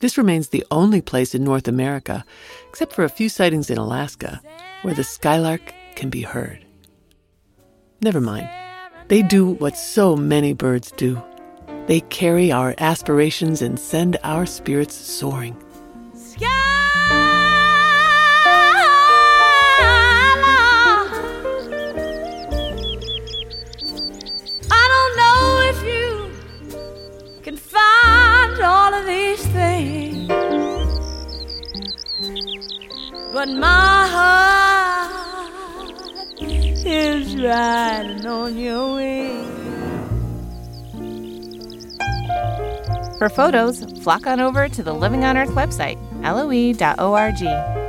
[0.00, 2.26] This remains the only place in North America,
[2.68, 4.42] except for a few sightings in Alaska,
[4.82, 6.62] where the skylark can be heard.
[8.02, 8.50] Never mind.
[9.08, 11.22] They do what so many birds do.
[11.86, 15.56] They carry our aspirations and send our spirits soaring.
[16.42, 16.79] I
[33.40, 35.10] but my heart
[36.84, 39.48] is riding on your wings.
[43.16, 47.79] For photos, flock on over to the Living on Earth website, loe.org.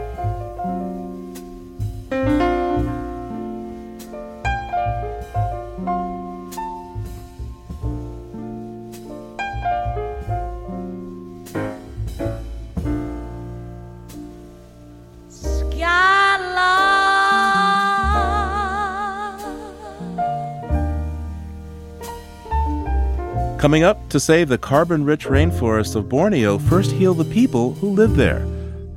[23.62, 27.92] Coming up, to save the carbon rich rainforests of Borneo, first heal the people who
[27.92, 28.44] live there.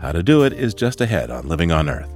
[0.00, 2.08] How to do it is just ahead on Living on Earth.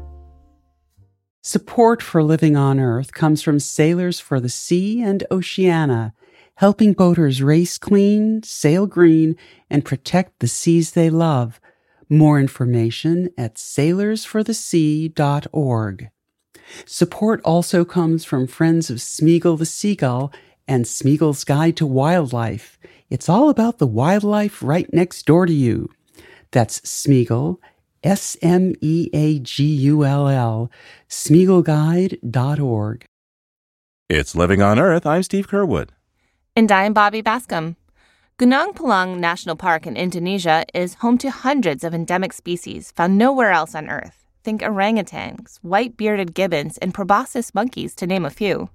[1.43, 6.15] Support for Living on Earth comes from Sailors for the Sea and Oceana,
[6.55, 9.37] helping boaters race clean, sail green,
[9.69, 11.61] and protect the seas they love.
[12.09, 16.11] More information at sailorsforthesea.org.
[16.87, 20.33] Support also comes from Friends of Smeagull the Seagull
[20.69, 22.79] and Smeagull's Guide to Wildlife.
[23.11, 25.89] It's all about the wildlife right next door to you.
[26.51, 27.57] That's Smeagull,
[28.05, 30.71] S M E A G U L L,
[31.09, 33.05] SmeagullGuide.org.
[34.09, 35.05] It's Living on Earth.
[35.07, 35.89] I'm Steve Curwood.
[36.55, 37.77] And I'm Bobby Bascomb.
[38.39, 43.51] Gunung Palung National Park in Indonesia is home to hundreds of endemic species found nowhere
[43.51, 44.25] else on Earth.
[44.45, 48.71] Think orangutans, white bearded gibbons, and proboscis monkeys, to name a few.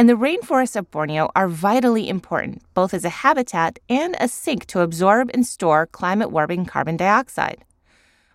[0.00, 4.64] And the rainforests of Borneo are vitally important, both as a habitat and a sink
[4.68, 7.66] to absorb and store climate warming carbon dioxide.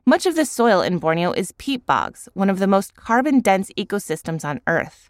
[0.06, 3.72] Much of the soil in Borneo is peat bogs, one of the most carbon dense
[3.80, 5.10] ecosystems on Earth.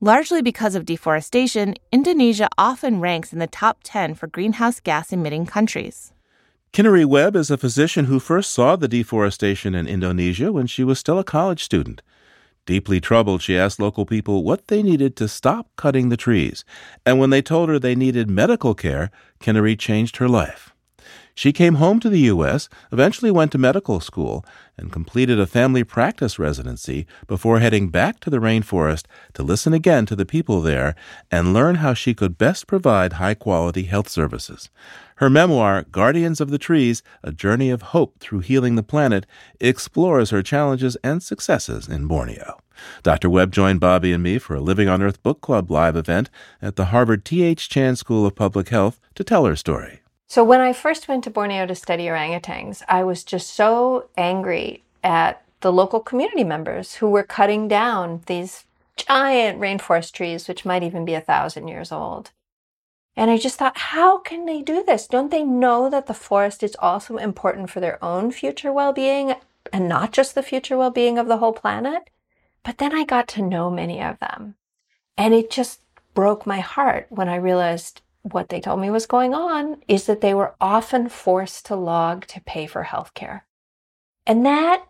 [0.00, 5.46] Largely because of deforestation, Indonesia often ranks in the top 10 for greenhouse gas emitting
[5.46, 6.12] countries.
[6.72, 11.00] Kinari Webb is a physician who first saw the deforestation in Indonesia when she was
[11.00, 12.02] still a college student.
[12.64, 16.64] Deeply troubled, she asked local people what they needed to stop cutting the trees.
[17.04, 20.72] And when they told her they needed medical care, Kinari changed her life.
[21.34, 24.44] She came home to the U.S., eventually went to medical school,
[24.76, 30.04] and completed a family practice residency before heading back to the rainforest to listen again
[30.06, 30.94] to the people there
[31.30, 34.68] and learn how she could best provide high quality health services.
[35.22, 39.24] Her memoir, Guardians of the Trees A Journey of Hope Through Healing the Planet,
[39.60, 42.58] explores her challenges and successes in Borneo.
[43.04, 43.30] Dr.
[43.30, 46.28] Webb joined Bobby and me for a Living on Earth Book Club live event
[46.60, 47.68] at the Harvard T.H.
[47.68, 50.00] Chan School of Public Health to tell her story.
[50.26, 54.82] So, when I first went to Borneo to study orangutans, I was just so angry
[55.04, 58.64] at the local community members who were cutting down these
[58.96, 62.32] giant rainforest trees, which might even be a thousand years old.
[63.16, 65.06] And I just thought, how can they do this?
[65.06, 69.34] Don't they know that the forest is also important for their own future well being
[69.72, 72.08] and not just the future well being of the whole planet?
[72.64, 74.54] But then I got to know many of them.
[75.16, 75.80] And it just
[76.14, 80.20] broke my heart when I realized what they told me was going on is that
[80.20, 83.42] they were often forced to log to pay for healthcare.
[84.26, 84.84] And that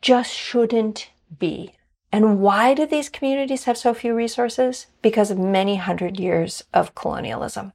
[0.00, 1.74] just shouldn't be.
[2.12, 4.86] And why do these communities have so few resources?
[5.00, 7.72] Because of many hundred years of colonialism,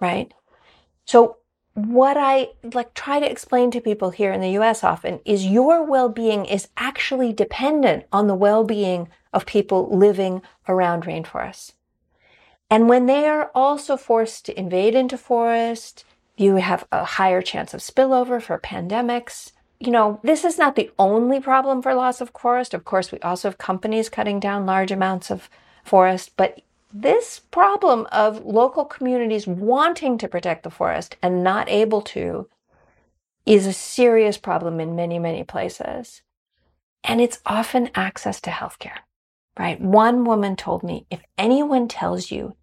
[0.00, 0.32] right?
[1.06, 1.38] So
[1.72, 5.82] what I like try to explain to people here in the US often is your
[5.82, 11.72] well-being is actually dependent on the well-being of people living around rainforests.
[12.70, 16.04] And when they are also forced to invade into forest,
[16.36, 19.52] you have a higher chance of spillover for pandemics.
[19.84, 22.72] You know, this is not the only problem for loss of forest.
[22.72, 25.50] Of course, we also have companies cutting down large amounts of
[25.84, 32.00] forest, but this problem of local communities wanting to protect the forest and not able
[32.00, 32.48] to
[33.44, 36.22] is a serious problem in many, many places.
[37.02, 39.00] And it's often access to healthcare,
[39.58, 39.78] right?
[39.78, 42.56] One woman told me if anyone tells you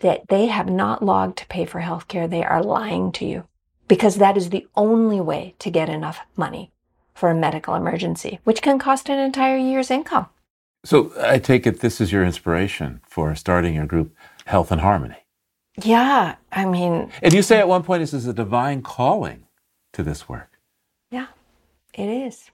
[0.00, 3.44] that they have not logged to pay for healthcare, they are lying to you
[3.92, 6.72] because that is the only way to get enough money
[7.12, 10.28] for a medical emergency, which can cost an entire year's income.
[10.82, 14.16] So I take it this is your inspiration for starting your group,
[14.46, 15.26] Health and Harmony.
[15.84, 17.12] Yeah, I mean.
[17.20, 19.44] And you say at one point this is a divine calling
[19.92, 20.58] to this work.
[21.10, 21.26] Yeah,
[21.92, 22.50] it is.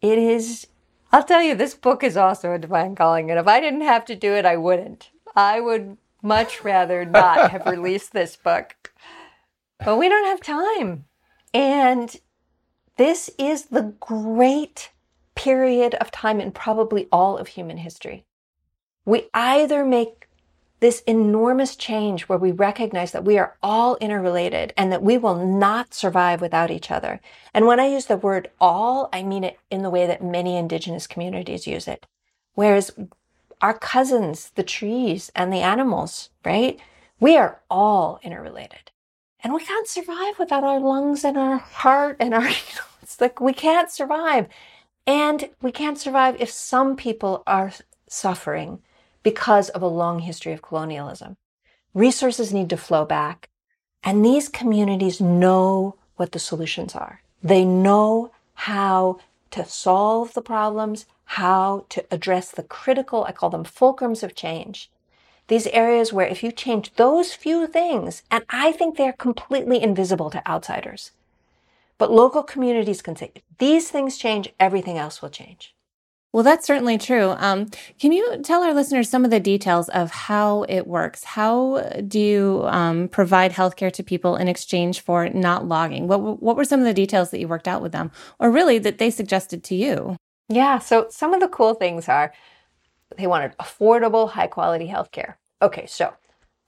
[0.00, 0.68] It is.
[1.10, 3.28] I'll tell you, this book is also a divine calling.
[3.28, 5.10] And if I didn't have to do it, I wouldn't.
[5.34, 8.92] I would much rather not have released this book.
[9.84, 11.04] But we don't have time.
[11.52, 12.14] And
[12.96, 14.90] this is the great
[15.34, 18.24] period of time in probably all of human history.
[19.04, 20.28] We either make
[20.80, 25.36] this enormous change where we recognize that we are all interrelated and that we will
[25.46, 27.20] not survive without each other.
[27.54, 30.56] And when I use the word all, I mean it in the way that many
[30.56, 32.06] indigenous communities use it.
[32.54, 32.90] Whereas
[33.62, 36.78] our cousins, the trees and the animals, right?
[37.20, 38.90] We are all interrelated.
[39.40, 43.20] And we can't survive without our lungs and our heart and our, you know, it's
[43.20, 44.48] like we can't survive.
[45.06, 47.72] And we can't survive if some people are
[48.08, 48.80] suffering
[49.22, 51.36] because of a long history of colonialism.
[51.94, 53.48] Resources need to flow back.
[54.02, 57.22] And these communities know what the solutions are.
[57.42, 59.18] They know how
[59.50, 64.90] to solve the problems, how to address the critical, I call them fulcrums of change.
[65.48, 70.30] These areas where if you change those few things, and I think they're completely invisible
[70.30, 71.12] to outsiders,
[71.98, 75.72] but local communities can say, if these things change, everything else will change.
[76.32, 77.34] Well, that's certainly true.
[77.38, 81.24] Um, can you tell our listeners some of the details of how it works?
[81.24, 86.08] How do you um, provide healthcare to people in exchange for not logging?
[86.08, 88.78] What, what were some of the details that you worked out with them, or really
[88.80, 90.16] that they suggested to you?
[90.50, 92.34] Yeah, so some of the cool things are
[93.16, 95.34] they wanted affordable, high quality healthcare.
[95.62, 96.14] Okay, so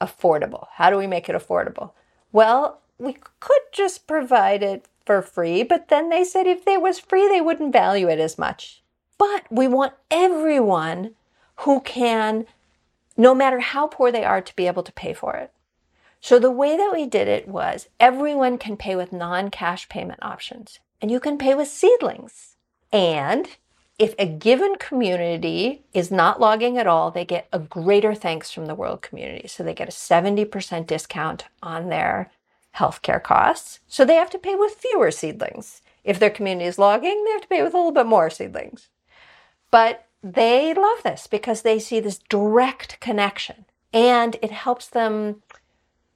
[0.00, 0.66] affordable.
[0.72, 1.92] How do we make it affordable?
[2.32, 6.98] Well, we could just provide it for free, but then they said if it was
[6.98, 8.82] free, they wouldn't value it as much.
[9.16, 11.14] But we want everyone
[11.56, 12.46] who can,
[13.16, 15.52] no matter how poor they are, to be able to pay for it.
[16.20, 20.22] So the way that we did it was everyone can pay with non cash payment
[20.22, 22.56] options, and you can pay with seedlings.
[22.92, 23.48] And
[23.98, 28.66] if a given community is not logging at all, they get a greater thanks from
[28.66, 29.48] the world community.
[29.48, 32.30] So they get a 70% discount on their
[32.76, 33.80] healthcare costs.
[33.88, 35.82] So they have to pay with fewer seedlings.
[36.04, 38.88] If their community is logging, they have to pay with a little bit more seedlings.
[39.70, 45.42] But they love this because they see this direct connection and it helps them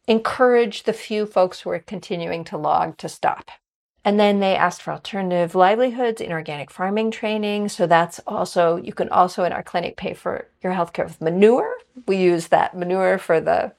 [0.06, 3.50] encourage the few folks who are continuing to log to stop.
[4.04, 7.68] And then they asked for alternative livelihoods in organic farming training.
[7.68, 11.76] So that's also, you can also in our clinic pay for your healthcare with manure.
[12.06, 13.72] We use that manure for the,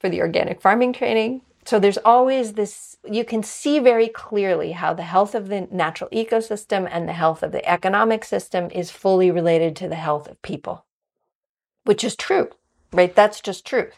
[0.00, 1.42] for the organic farming training.
[1.64, 6.10] So there's always this, you can see very clearly how the health of the natural
[6.10, 10.42] ecosystem and the health of the economic system is fully related to the health of
[10.42, 10.84] people,
[11.84, 12.50] which is true,
[12.92, 13.14] right?
[13.14, 13.90] That's just true.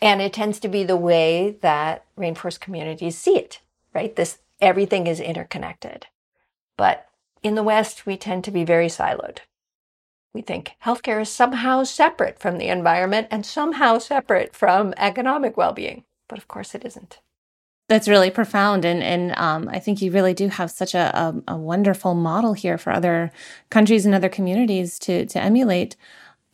[0.00, 3.60] And it tends to be the way that rainforest communities see it,
[3.94, 4.16] right?
[4.16, 6.06] This, everything is interconnected.
[6.76, 7.06] But
[7.42, 9.38] in the West, we tend to be very siloed.
[10.34, 15.72] We think healthcare is somehow separate from the environment and somehow separate from economic well
[15.72, 16.04] being.
[16.28, 17.20] But of course, it isn't.
[17.88, 21.54] That's really profound, and and um, I think you really do have such a, a,
[21.54, 23.30] a wonderful model here for other
[23.70, 25.96] countries and other communities to to emulate.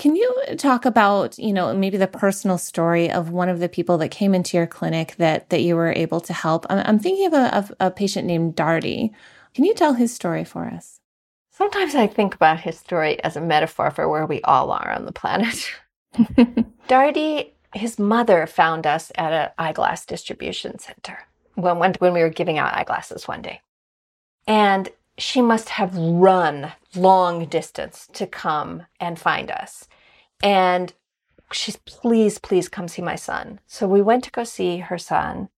[0.02, 3.98] Can you talk about, you know, maybe the personal story of one of the people
[3.98, 6.66] that came into your clinic that that you were able to help?
[6.68, 9.12] I'm, I'm thinking of a, of a patient named Darty.
[9.54, 10.98] Can you tell his story for us?
[11.52, 15.04] Sometimes I think about his story as a metaphor for where we all are on
[15.04, 15.70] the planet.
[16.88, 21.20] Darty his mother found us at an eyeglass distribution center
[21.54, 23.60] when, when, when we were giving out eyeglasses one day.
[24.48, 24.88] And
[25.18, 29.88] she must have run long distance to come and find us.
[30.42, 30.92] And
[31.52, 33.60] she's, please, please come see my son.
[33.66, 35.48] So we went to go see her son.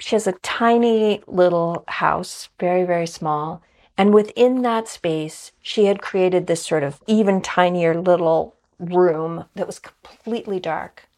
[0.00, 3.62] she has a tiny little house, very, very small.
[3.98, 9.66] And within that space, she had created this sort of even tinier little room that
[9.66, 11.08] was completely dark.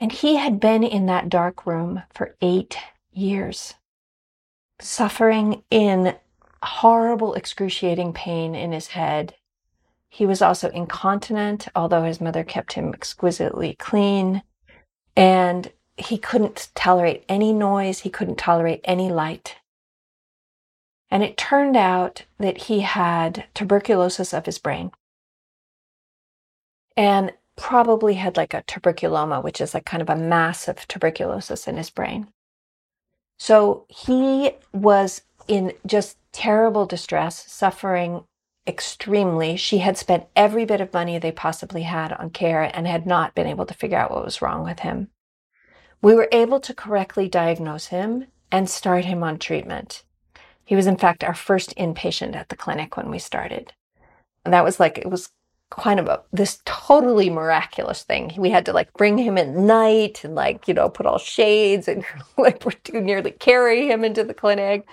[0.00, 2.76] And he had been in that dark room for eight
[3.12, 3.74] years,
[4.80, 6.16] suffering in
[6.64, 9.34] horrible, excruciating pain in his head.
[10.08, 14.42] He was also incontinent, although his mother kept him exquisitely clean.
[15.16, 19.56] And he couldn't tolerate any noise, he couldn't tolerate any light.
[21.10, 24.90] And it turned out that he had tuberculosis of his brain
[26.96, 31.76] and probably had like a tuberculoma, which is like kind of a massive tuberculosis in
[31.76, 32.28] his brain.
[33.38, 38.24] So he was in just terrible distress, suffering
[38.66, 39.56] extremely.
[39.56, 43.34] She had spent every bit of money they possibly had on care and had not
[43.34, 45.08] been able to figure out what was wrong with him.
[46.02, 50.02] We were able to correctly diagnose him and start him on treatment.
[50.64, 53.72] He was, in fact, our first inpatient at the clinic when we started.
[54.44, 55.30] And that was like, it was
[55.70, 58.32] kind of a, this totally miraculous thing.
[58.38, 61.88] We had to like bring him at night and like, you know, put all shades
[61.88, 62.04] and
[62.38, 64.86] like we're to nearly carry him into the clinic.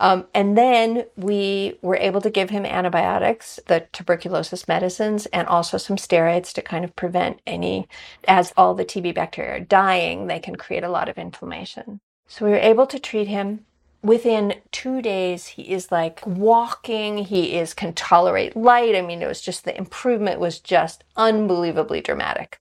[0.00, 5.78] Um, and then we were able to give him antibiotics, the tuberculosis medicines, and also
[5.78, 7.88] some steroids to kind of prevent any,
[8.26, 12.00] as all the TB bacteria are dying, they can create a lot of inflammation.
[12.26, 13.66] So we were able to treat him.
[14.02, 17.18] Within two days, he is like walking.
[17.18, 18.96] He is can tolerate light.
[18.96, 22.58] I mean, it was just the improvement was just unbelievably dramatic.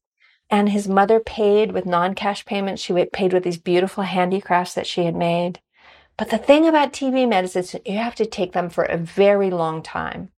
[0.51, 2.81] And his mother paid with non-cash payments.
[2.81, 5.61] She paid with these beautiful handicrafts that she had made.
[6.21, 9.81] But the thing about TB medicines, you have to take them for a very long
[9.81, 10.29] time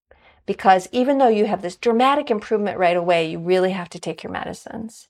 [0.45, 4.23] because even though you have this dramatic improvement right away, you really have to take
[4.23, 5.09] your medicines.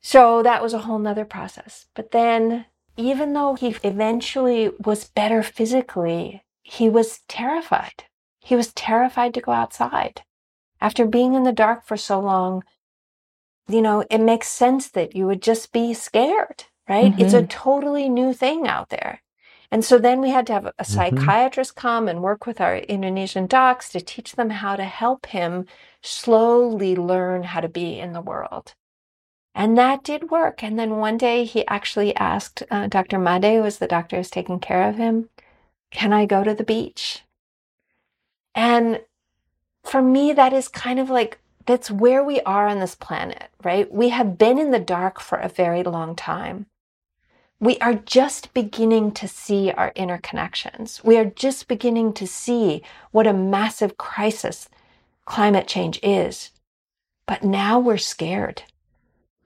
[0.00, 1.88] So that was a whole nother process.
[1.94, 2.64] But then,
[2.96, 8.04] even though he eventually was better physically, he was terrified.
[8.40, 10.22] He was terrified to go outside.
[10.80, 12.64] After being in the dark for so long,
[13.68, 17.12] you know, it makes sense that you would just be scared right?
[17.12, 17.20] Mm-hmm.
[17.20, 17.46] It's a mm-hmm.
[17.46, 19.22] totally new thing out there.
[19.70, 20.92] And so then we had to have a mm-hmm.
[20.92, 21.86] psychiatrist mm-hmm.
[21.86, 25.66] come and work with our Indonesian docs to teach them how to help him
[26.02, 28.74] slowly learn how to be in the world.
[29.54, 30.62] And that did work.
[30.62, 33.18] And then one day he actually asked uh, Dr.
[33.18, 35.28] Made, who was the doctor who's taking care of him,
[35.90, 37.24] can I go to the beach?
[38.54, 39.00] And
[39.84, 43.92] for me, that is kind of like, that's where we are on this planet, right?
[43.92, 46.66] We have been in the dark for a very long time
[47.60, 51.02] we are just beginning to see our interconnections.
[51.02, 54.68] We are just beginning to see what a massive crisis
[55.24, 56.50] climate change is.
[57.26, 58.62] But now we're scared.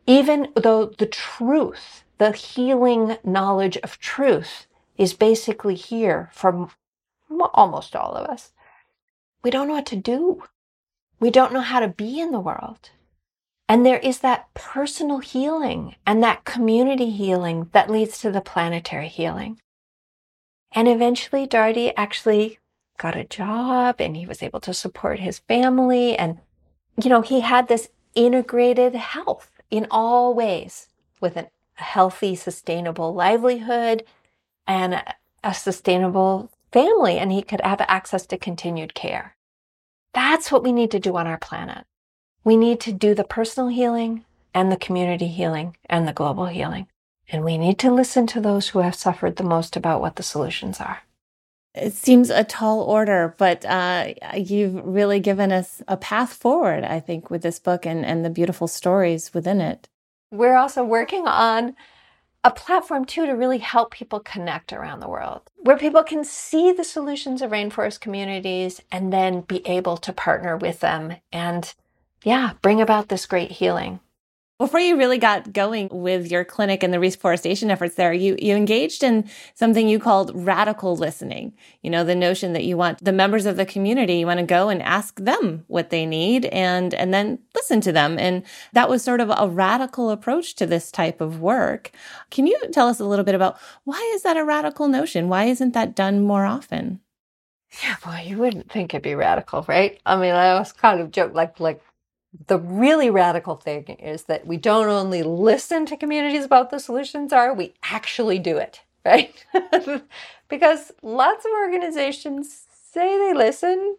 [0.07, 4.67] Even though the truth, the healing knowledge of truth
[4.99, 6.69] is basically here for
[7.55, 8.53] almost all of us,
[9.43, 10.43] we don't know what to do.
[11.19, 12.91] We don't know how to be in the world.
[13.73, 19.09] And there is that personal healing and that community healing that leads to the planetary
[19.09, 19.63] healing.
[20.73, 22.59] And eventually, Darty actually
[22.99, 26.19] got a job and he was able to support his family.
[26.19, 26.41] And,
[27.03, 30.89] you know, he had this integrated health in all ways
[31.23, 34.05] with a healthy, sustainable livelihood
[34.67, 35.03] and
[35.43, 37.17] a sustainable family.
[37.17, 39.35] And he could have access to continued care.
[40.13, 41.87] That's what we need to do on our planet.
[42.45, 44.25] We need to do the personal healing
[44.55, 46.87] and the community healing and the global healing.
[47.29, 50.23] And we need to listen to those who have suffered the most about what the
[50.23, 51.03] solutions are.
[51.75, 57.01] It seems a tall order, but uh, you've really given us a path forward, I
[57.01, 59.89] think, with this book and, and the beautiful stories within it.
[60.31, 61.75] We're also working on
[62.45, 66.73] a platform too to really help people connect around the world, where people can see
[66.73, 71.75] the solutions of rainforest communities and then be able to partner with them and
[72.25, 74.01] yeah, bring about this great healing.
[74.63, 78.55] Before you really got going with your clinic and the reforestation efforts there, you, you
[78.55, 81.53] engaged in something you called radical listening.
[81.83, 84.47] You know, the notion that you want the members of the community, you want to
[84.47, 88.21] go and ask them what they need and, and then listen to them.
[88.21, 91.91] And that was sort of a radical approach to this type of work.
[92.31, 95.29] Can you tell us a little bit about why is that a radical notion?
[95.29, 97.01] Why isn't that done more often?
[97.83, 99.99] Yeah, boy, you wouldn't think it'd be radical, right?
[100.07, 101.83] I mean, I was kind of joke like like
[102.49, 107.33] the really radical thing is that we don't only listen to communities about the solutions
[107.33, 109.45] are, we actually do it, right?
[110.49, 113.97] because lots of organizations say they listen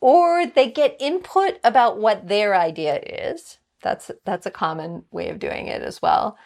[0.00, 3.58] or they get input about what their idea is.
[3.82, 6.36] That's that's a common way of doing it as well.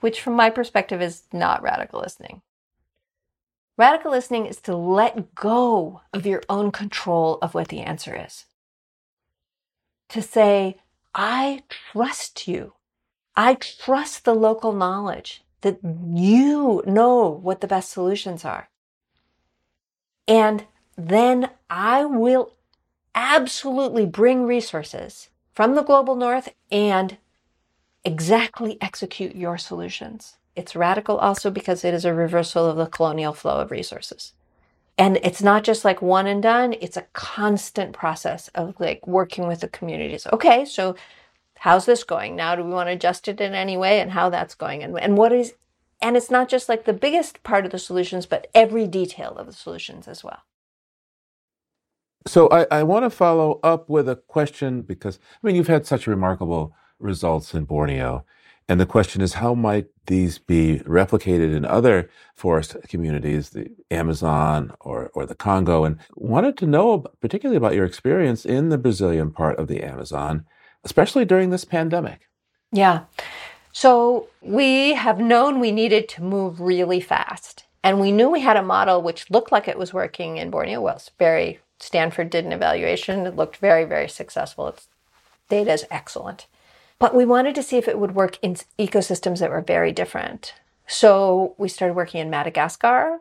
[0.00, 2.42] which from my perspective is not radical listening.
[3.78, 8.46] Radical listening is to let go of your own control of what the answer is.
[10.12, 10.76] To say,
[11.14, 12.74] I trust you.
[13.34, 18.68] I trust the local knowledge that you know what the best solutions are.
[20.28, 20.66] And
[20.98, 22.52] then I will
[23.14, 27.16] absolutely bring resources from the global north and
[28.04, 30.36] exactly execute your solutions.
[30.54, 34.34] It's radical also because it is a reversal of the colonial flow of resources.
[35.02, 39.48] And it's not just like one and done, it's a constant process of like working
[39.48, 40.28] with the communities.
[40.32, 40.94] Okay, so
[41.56, 42.36] how's this going?
[42.36, 44.96] Now do we want to adjust it in any way and how that's going and,
[45.00, 45.54] and what is
[46.00, 49.46] and it's not just like the biggest part of the solutions, but every detail of
[49.46, 50.42] the solutions as well.
[52.24, 55.84] So I, I want to follow up with a question because I mean you've had
[55.84, 58.24] such remarkable results in Borneo.
[58.68, 64.72] And the question is, how might these be replicated in other forest communities, the Amazon
[64.80, 65.84] or, or the Congo?
[65.84, 70.46] And wanted to know particularly about your experience in the Brazilian part of the Amazon,
[70.84, 72.28] especially during this pandemic.
[72.70, 73.04] Yeah.
[73.72, 77.64] So we have known we needed to move really fast.
[77.84, 80.80] And we knew we had a model which looked like it was working in Borneo.
[80.80, 83.26] Well, it's very, Stanford did an evaluation.
[83.26, 84.68] It looked very, very successful.
[84.68, 84.86] Its
[85.48, 86.46] data is excellent.
[87.02, 90.54] But we wanted to see if it would work in ecosystems that were very different.
[90.86, 93.18] So we started working in Madagascar.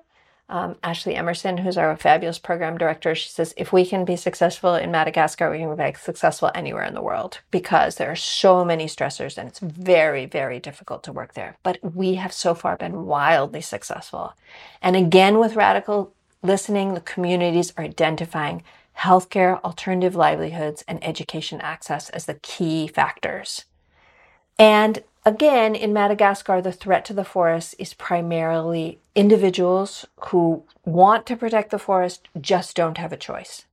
[0.49, 4.75] Um, Ashley Emerson, who's our fabulous program director, she says if we can be successful
[4.75, 8.85] in Madagascar, we can be successful anywhere in the world because there are so many
[8.85, 11.57] stressors and it's very, very difficult to work there.
[11.63, 14.35] But we have so far been wildly successful.
[14.83, 16.13] And again, with radical
[16.43, 18.61] listening, the communities are identifying
[18.99, 23.65] healthcare, alternative livelihoods, and education access as the key factors.
[24.61, 31.35] And again, in Madagascar, the threat to the forest is primarily individuals who want to
[31.35, 33.65] protect the forest, just don't have a choice,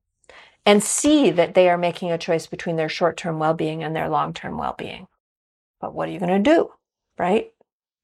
[0.64, 3.94] and see that they are making a choice between their short term well being and
[3.94, 5.08] their long term well being.
[5.78, 6.72] But what are you going to do?
[7.18, 7.52] Right?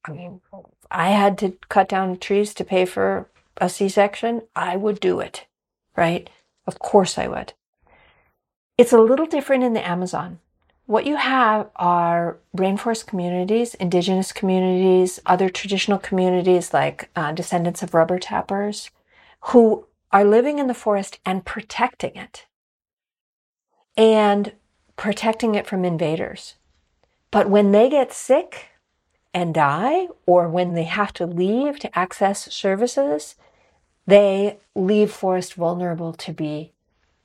[0.05, 0.43] I mean,
[0.91, 4.43] I had to cut down trees to pay for a C section.
[4.55, 5.47] I would do it.
[5.97, 6.29] Right?
[6.67, 7.55] Of course I would.
[8.77, 10.41] It's a little different in the Amazon
[10.87, 17.95] what you have are rainforest communities, indigenous communities, other traditional communities like uh, descendants of
[17.95, 18.91] rubber tappers
[19.41, 22.47] who are living in the forest and protecting it
[23.97, 24.53] and
[24.97, 26.55] protecting it from invaders.
[27.31, 28.69] But when they get sick
[29.33, 33.35] and die, or when they have to leave to access services,
[34.07, 36.74] they leave forest vulnerable to be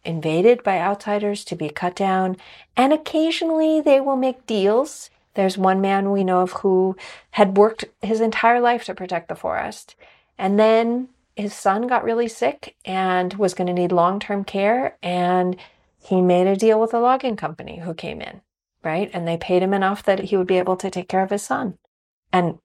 [0.03, 2.37] invaded by outsiders to be cut down,
[2.75, 5.09] and occasionally they will make deals.
[5.33, 6.95] There's one man we know of who
[7.31, 9.95] had worked his entire life to protect the forest,
[10.37, 14.97] and then his son got really sick and was going to need long term care,
[15.01, 15.55] and
[16.01, 18.41] he made a deal with a logging company who came in,
[18.83, 19.09] right?
[19.13, 21.43] And they paid him enough that he would be able to take care of his
[21.43, 21.77] son.
[22.31, 22.59] And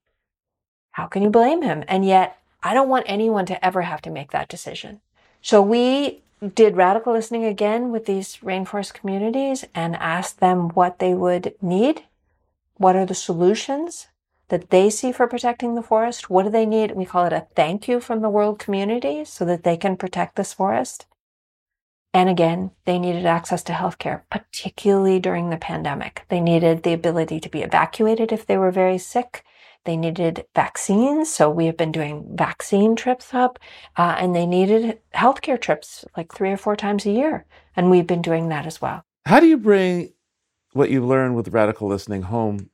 [0.93, 1.85] how can you blame him?
[1.89, 5.01] And yet, I don't want anyone to ever have to make that decision.
[5.43, 11.15] So we did radical listening again with these rainforest communities and asked them what they
[11.15, 12.05] would need.
[12.77, 14.09] What are the solutions
[14.49, 16.29] that they see for protecting the forest?
[16.29, 16.93] What do they need?
[16.93, 20.37] We call it a thank you from the world community so that they can protect
[20.37, 21.07] this forest.
[22.13, 26.25] And again, they needed access to healthcare, particularly during the pandemic.
[26.29, 29.45] They needed the ability to be evacuated if they were very sick.
[29.85, 33.59] They needed vaccines, so we have been doing vaccine trips up,
[33.97, 37.45] uh, and they needed healthcare trips like three or four times a year,
[37.77, 39.05] and we've been doing that as well.
[39.27, 40.13] How do you bring
[40.73, 42.71] what you learned with radical listening home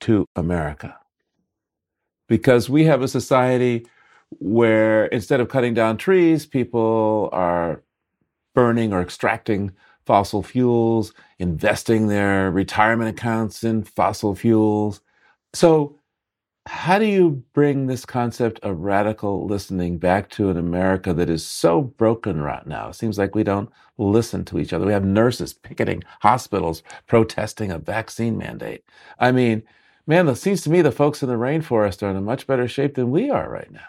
[0.00, 0.98] to America?
[2.28, 3.86] Because we have a society
[4.40, 7.82] where instead of cutting down trees, people are
[8.54, 9.72] burning or extracting
[10.06, 15.00] fossil fuels, investing their retirement accounts in fossil fuels.
[15.52, 15.98] So,
[16.66, 21.44] how do you bring this concept of radical listening back to an America that is
[21.44, 22.88] so broken right now?
[22.88, 24.86] It seems like we don't listen to each other.
[24.86, 28.84] We have nurses picketing hospitals, protesting a vaccine mandate.
[29.18, 29.64] I mean,
[30.06, 32.68] man, it seems to me the folks in the rainforest are in a much better
[32.68, 33.80] shape than we are right now.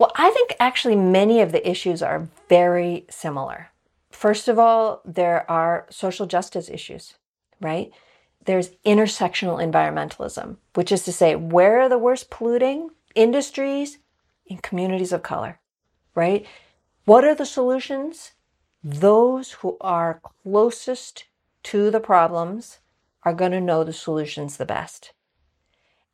[0.00, 3.68] Well, I think actually many of the issues are very similar.
[4.10, 7.14] First of all, there are social justice issues,
[7.60, 7.92] right?
[8.44, 13.98] There's intersectional environmentalism, which is to say, where are the worst polluting industries?
[14.46, 15.58] In communities of color,
[16.14, 16.46] right?
[17.06, 18.32] What are the solutions?
[18.82, 21.24] Those who are closest
[21.64, 22.80] to the problems
[23.22, 25.12] are going to know the solutions the best.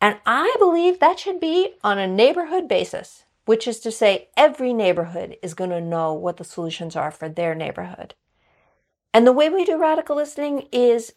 [0.00, 4.72] And I believe that should be on a neighborhood basis, which is to say, every
[4.72, 8.14] neighborhood is going to know what the solutions are for their neighborhood.
[9.12, 11.14] And the way we do radical listening is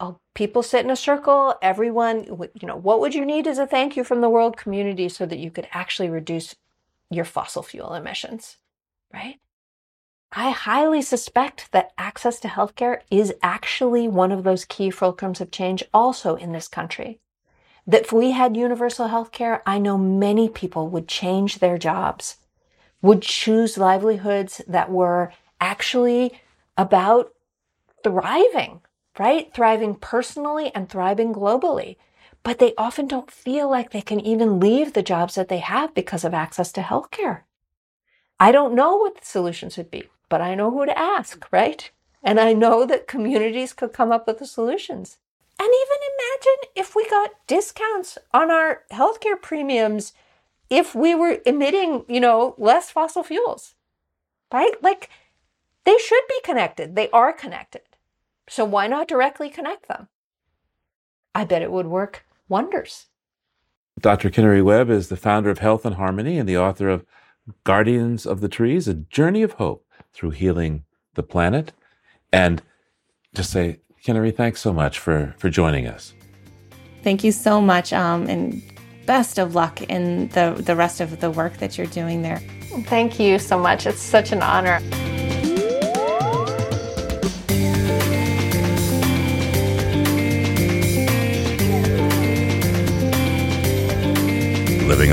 [0.00, 3.66] oh, people sit in a circle, everyone, you know, what would you need as a
[3.66, 6.56] thank you from the world community so that you could actually reduce
[7.10, 8.56] your fossil fuel emissions,
[9.12, 9.38] right?
[10.32, 15.52] I highly suspect that access to healthcare is actually one of those key fulcrums of
[15.52, 17.20] change also in this country.
[17.86, 22.38] That if we had universal healthcare, I know many people would change their jobs,
[23.00, 26.40] would choose livelihoods that were actually
[26.76, 27.32] about
[28.02, 28.80] thriving,
[29.18, 29.52] right?
[29.54, 31.96] Thriving personally and thriving globally.
[32.42, 35.94] But they often don't feel like they can even leave the jobs that they have
[35.94, 37.42] because of access to healthcare.
[38.38, 41.90] I don't know what the solutions would be, but I know who to ask, right?
[42.22, 45.18] And I know that communities could come up with the solutions.
[45.58, 50.12] And even imagine if we got discounts on our healthcare premiums
[50.70, 53.74] if we were emitting, you know, less fossil fuels,
[54.52, 54.74] right?
[54.82, 55.10] Like
[55.84, 56.96] they should be connected.
[56.96, 57.82] They are connected.
[58.48, 60.08] So why not directly connect them?
[61.34, 63.06] I bet it would work wonders.
[64.00, 64.30] Dr.
[64.30, 67.04] Kinari Webb is the founder of Health and Harmony and the author of
[67.64, 70.84] Guardians of the Trees, a journey of hope through healing
[71.14, 71.72] the planet.
[72.32, 72.62] And
[73.34, 76.12] just say, Kinari, thanks so much for, for joining us.
[77.02, 77.92] Thank you so much.
[77.92, 78.62] Um, and
[79.06, 82.40] best of luck in the, the rest of the work that you're doing there.
[82.86, 83.86] Thank you so much.
[83.86, 84.80] It's such an honor.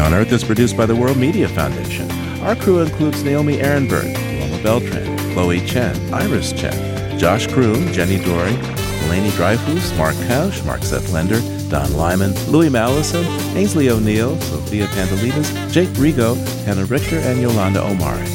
[0.02, 2.10] On Earth is produced by the World Media Foundation.
[2.41, 8.60] Our crew includes Naomi Arenberg, Loma Beltran, Chloe Chen, Iris Chen, Josh Kroom, Jenni Doering,
[9.02, 11.39] Delaney Dreyfus, Mark Kausch, Mark Seth Lender,
[11.70, 13.24] Don Lyman, Louis Mallison,
[13.56, 16.36] Ainsley O'Neill, Sophia Pandelidis, Jake Rigo,
[16.66, 18.26] Hannah Richter, and Yolanda Omari.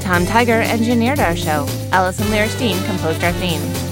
[0.00, 1.66] Tom Tiger engineered our show.
[1.92, 3.91] Allison Lirish Dean composed our themes.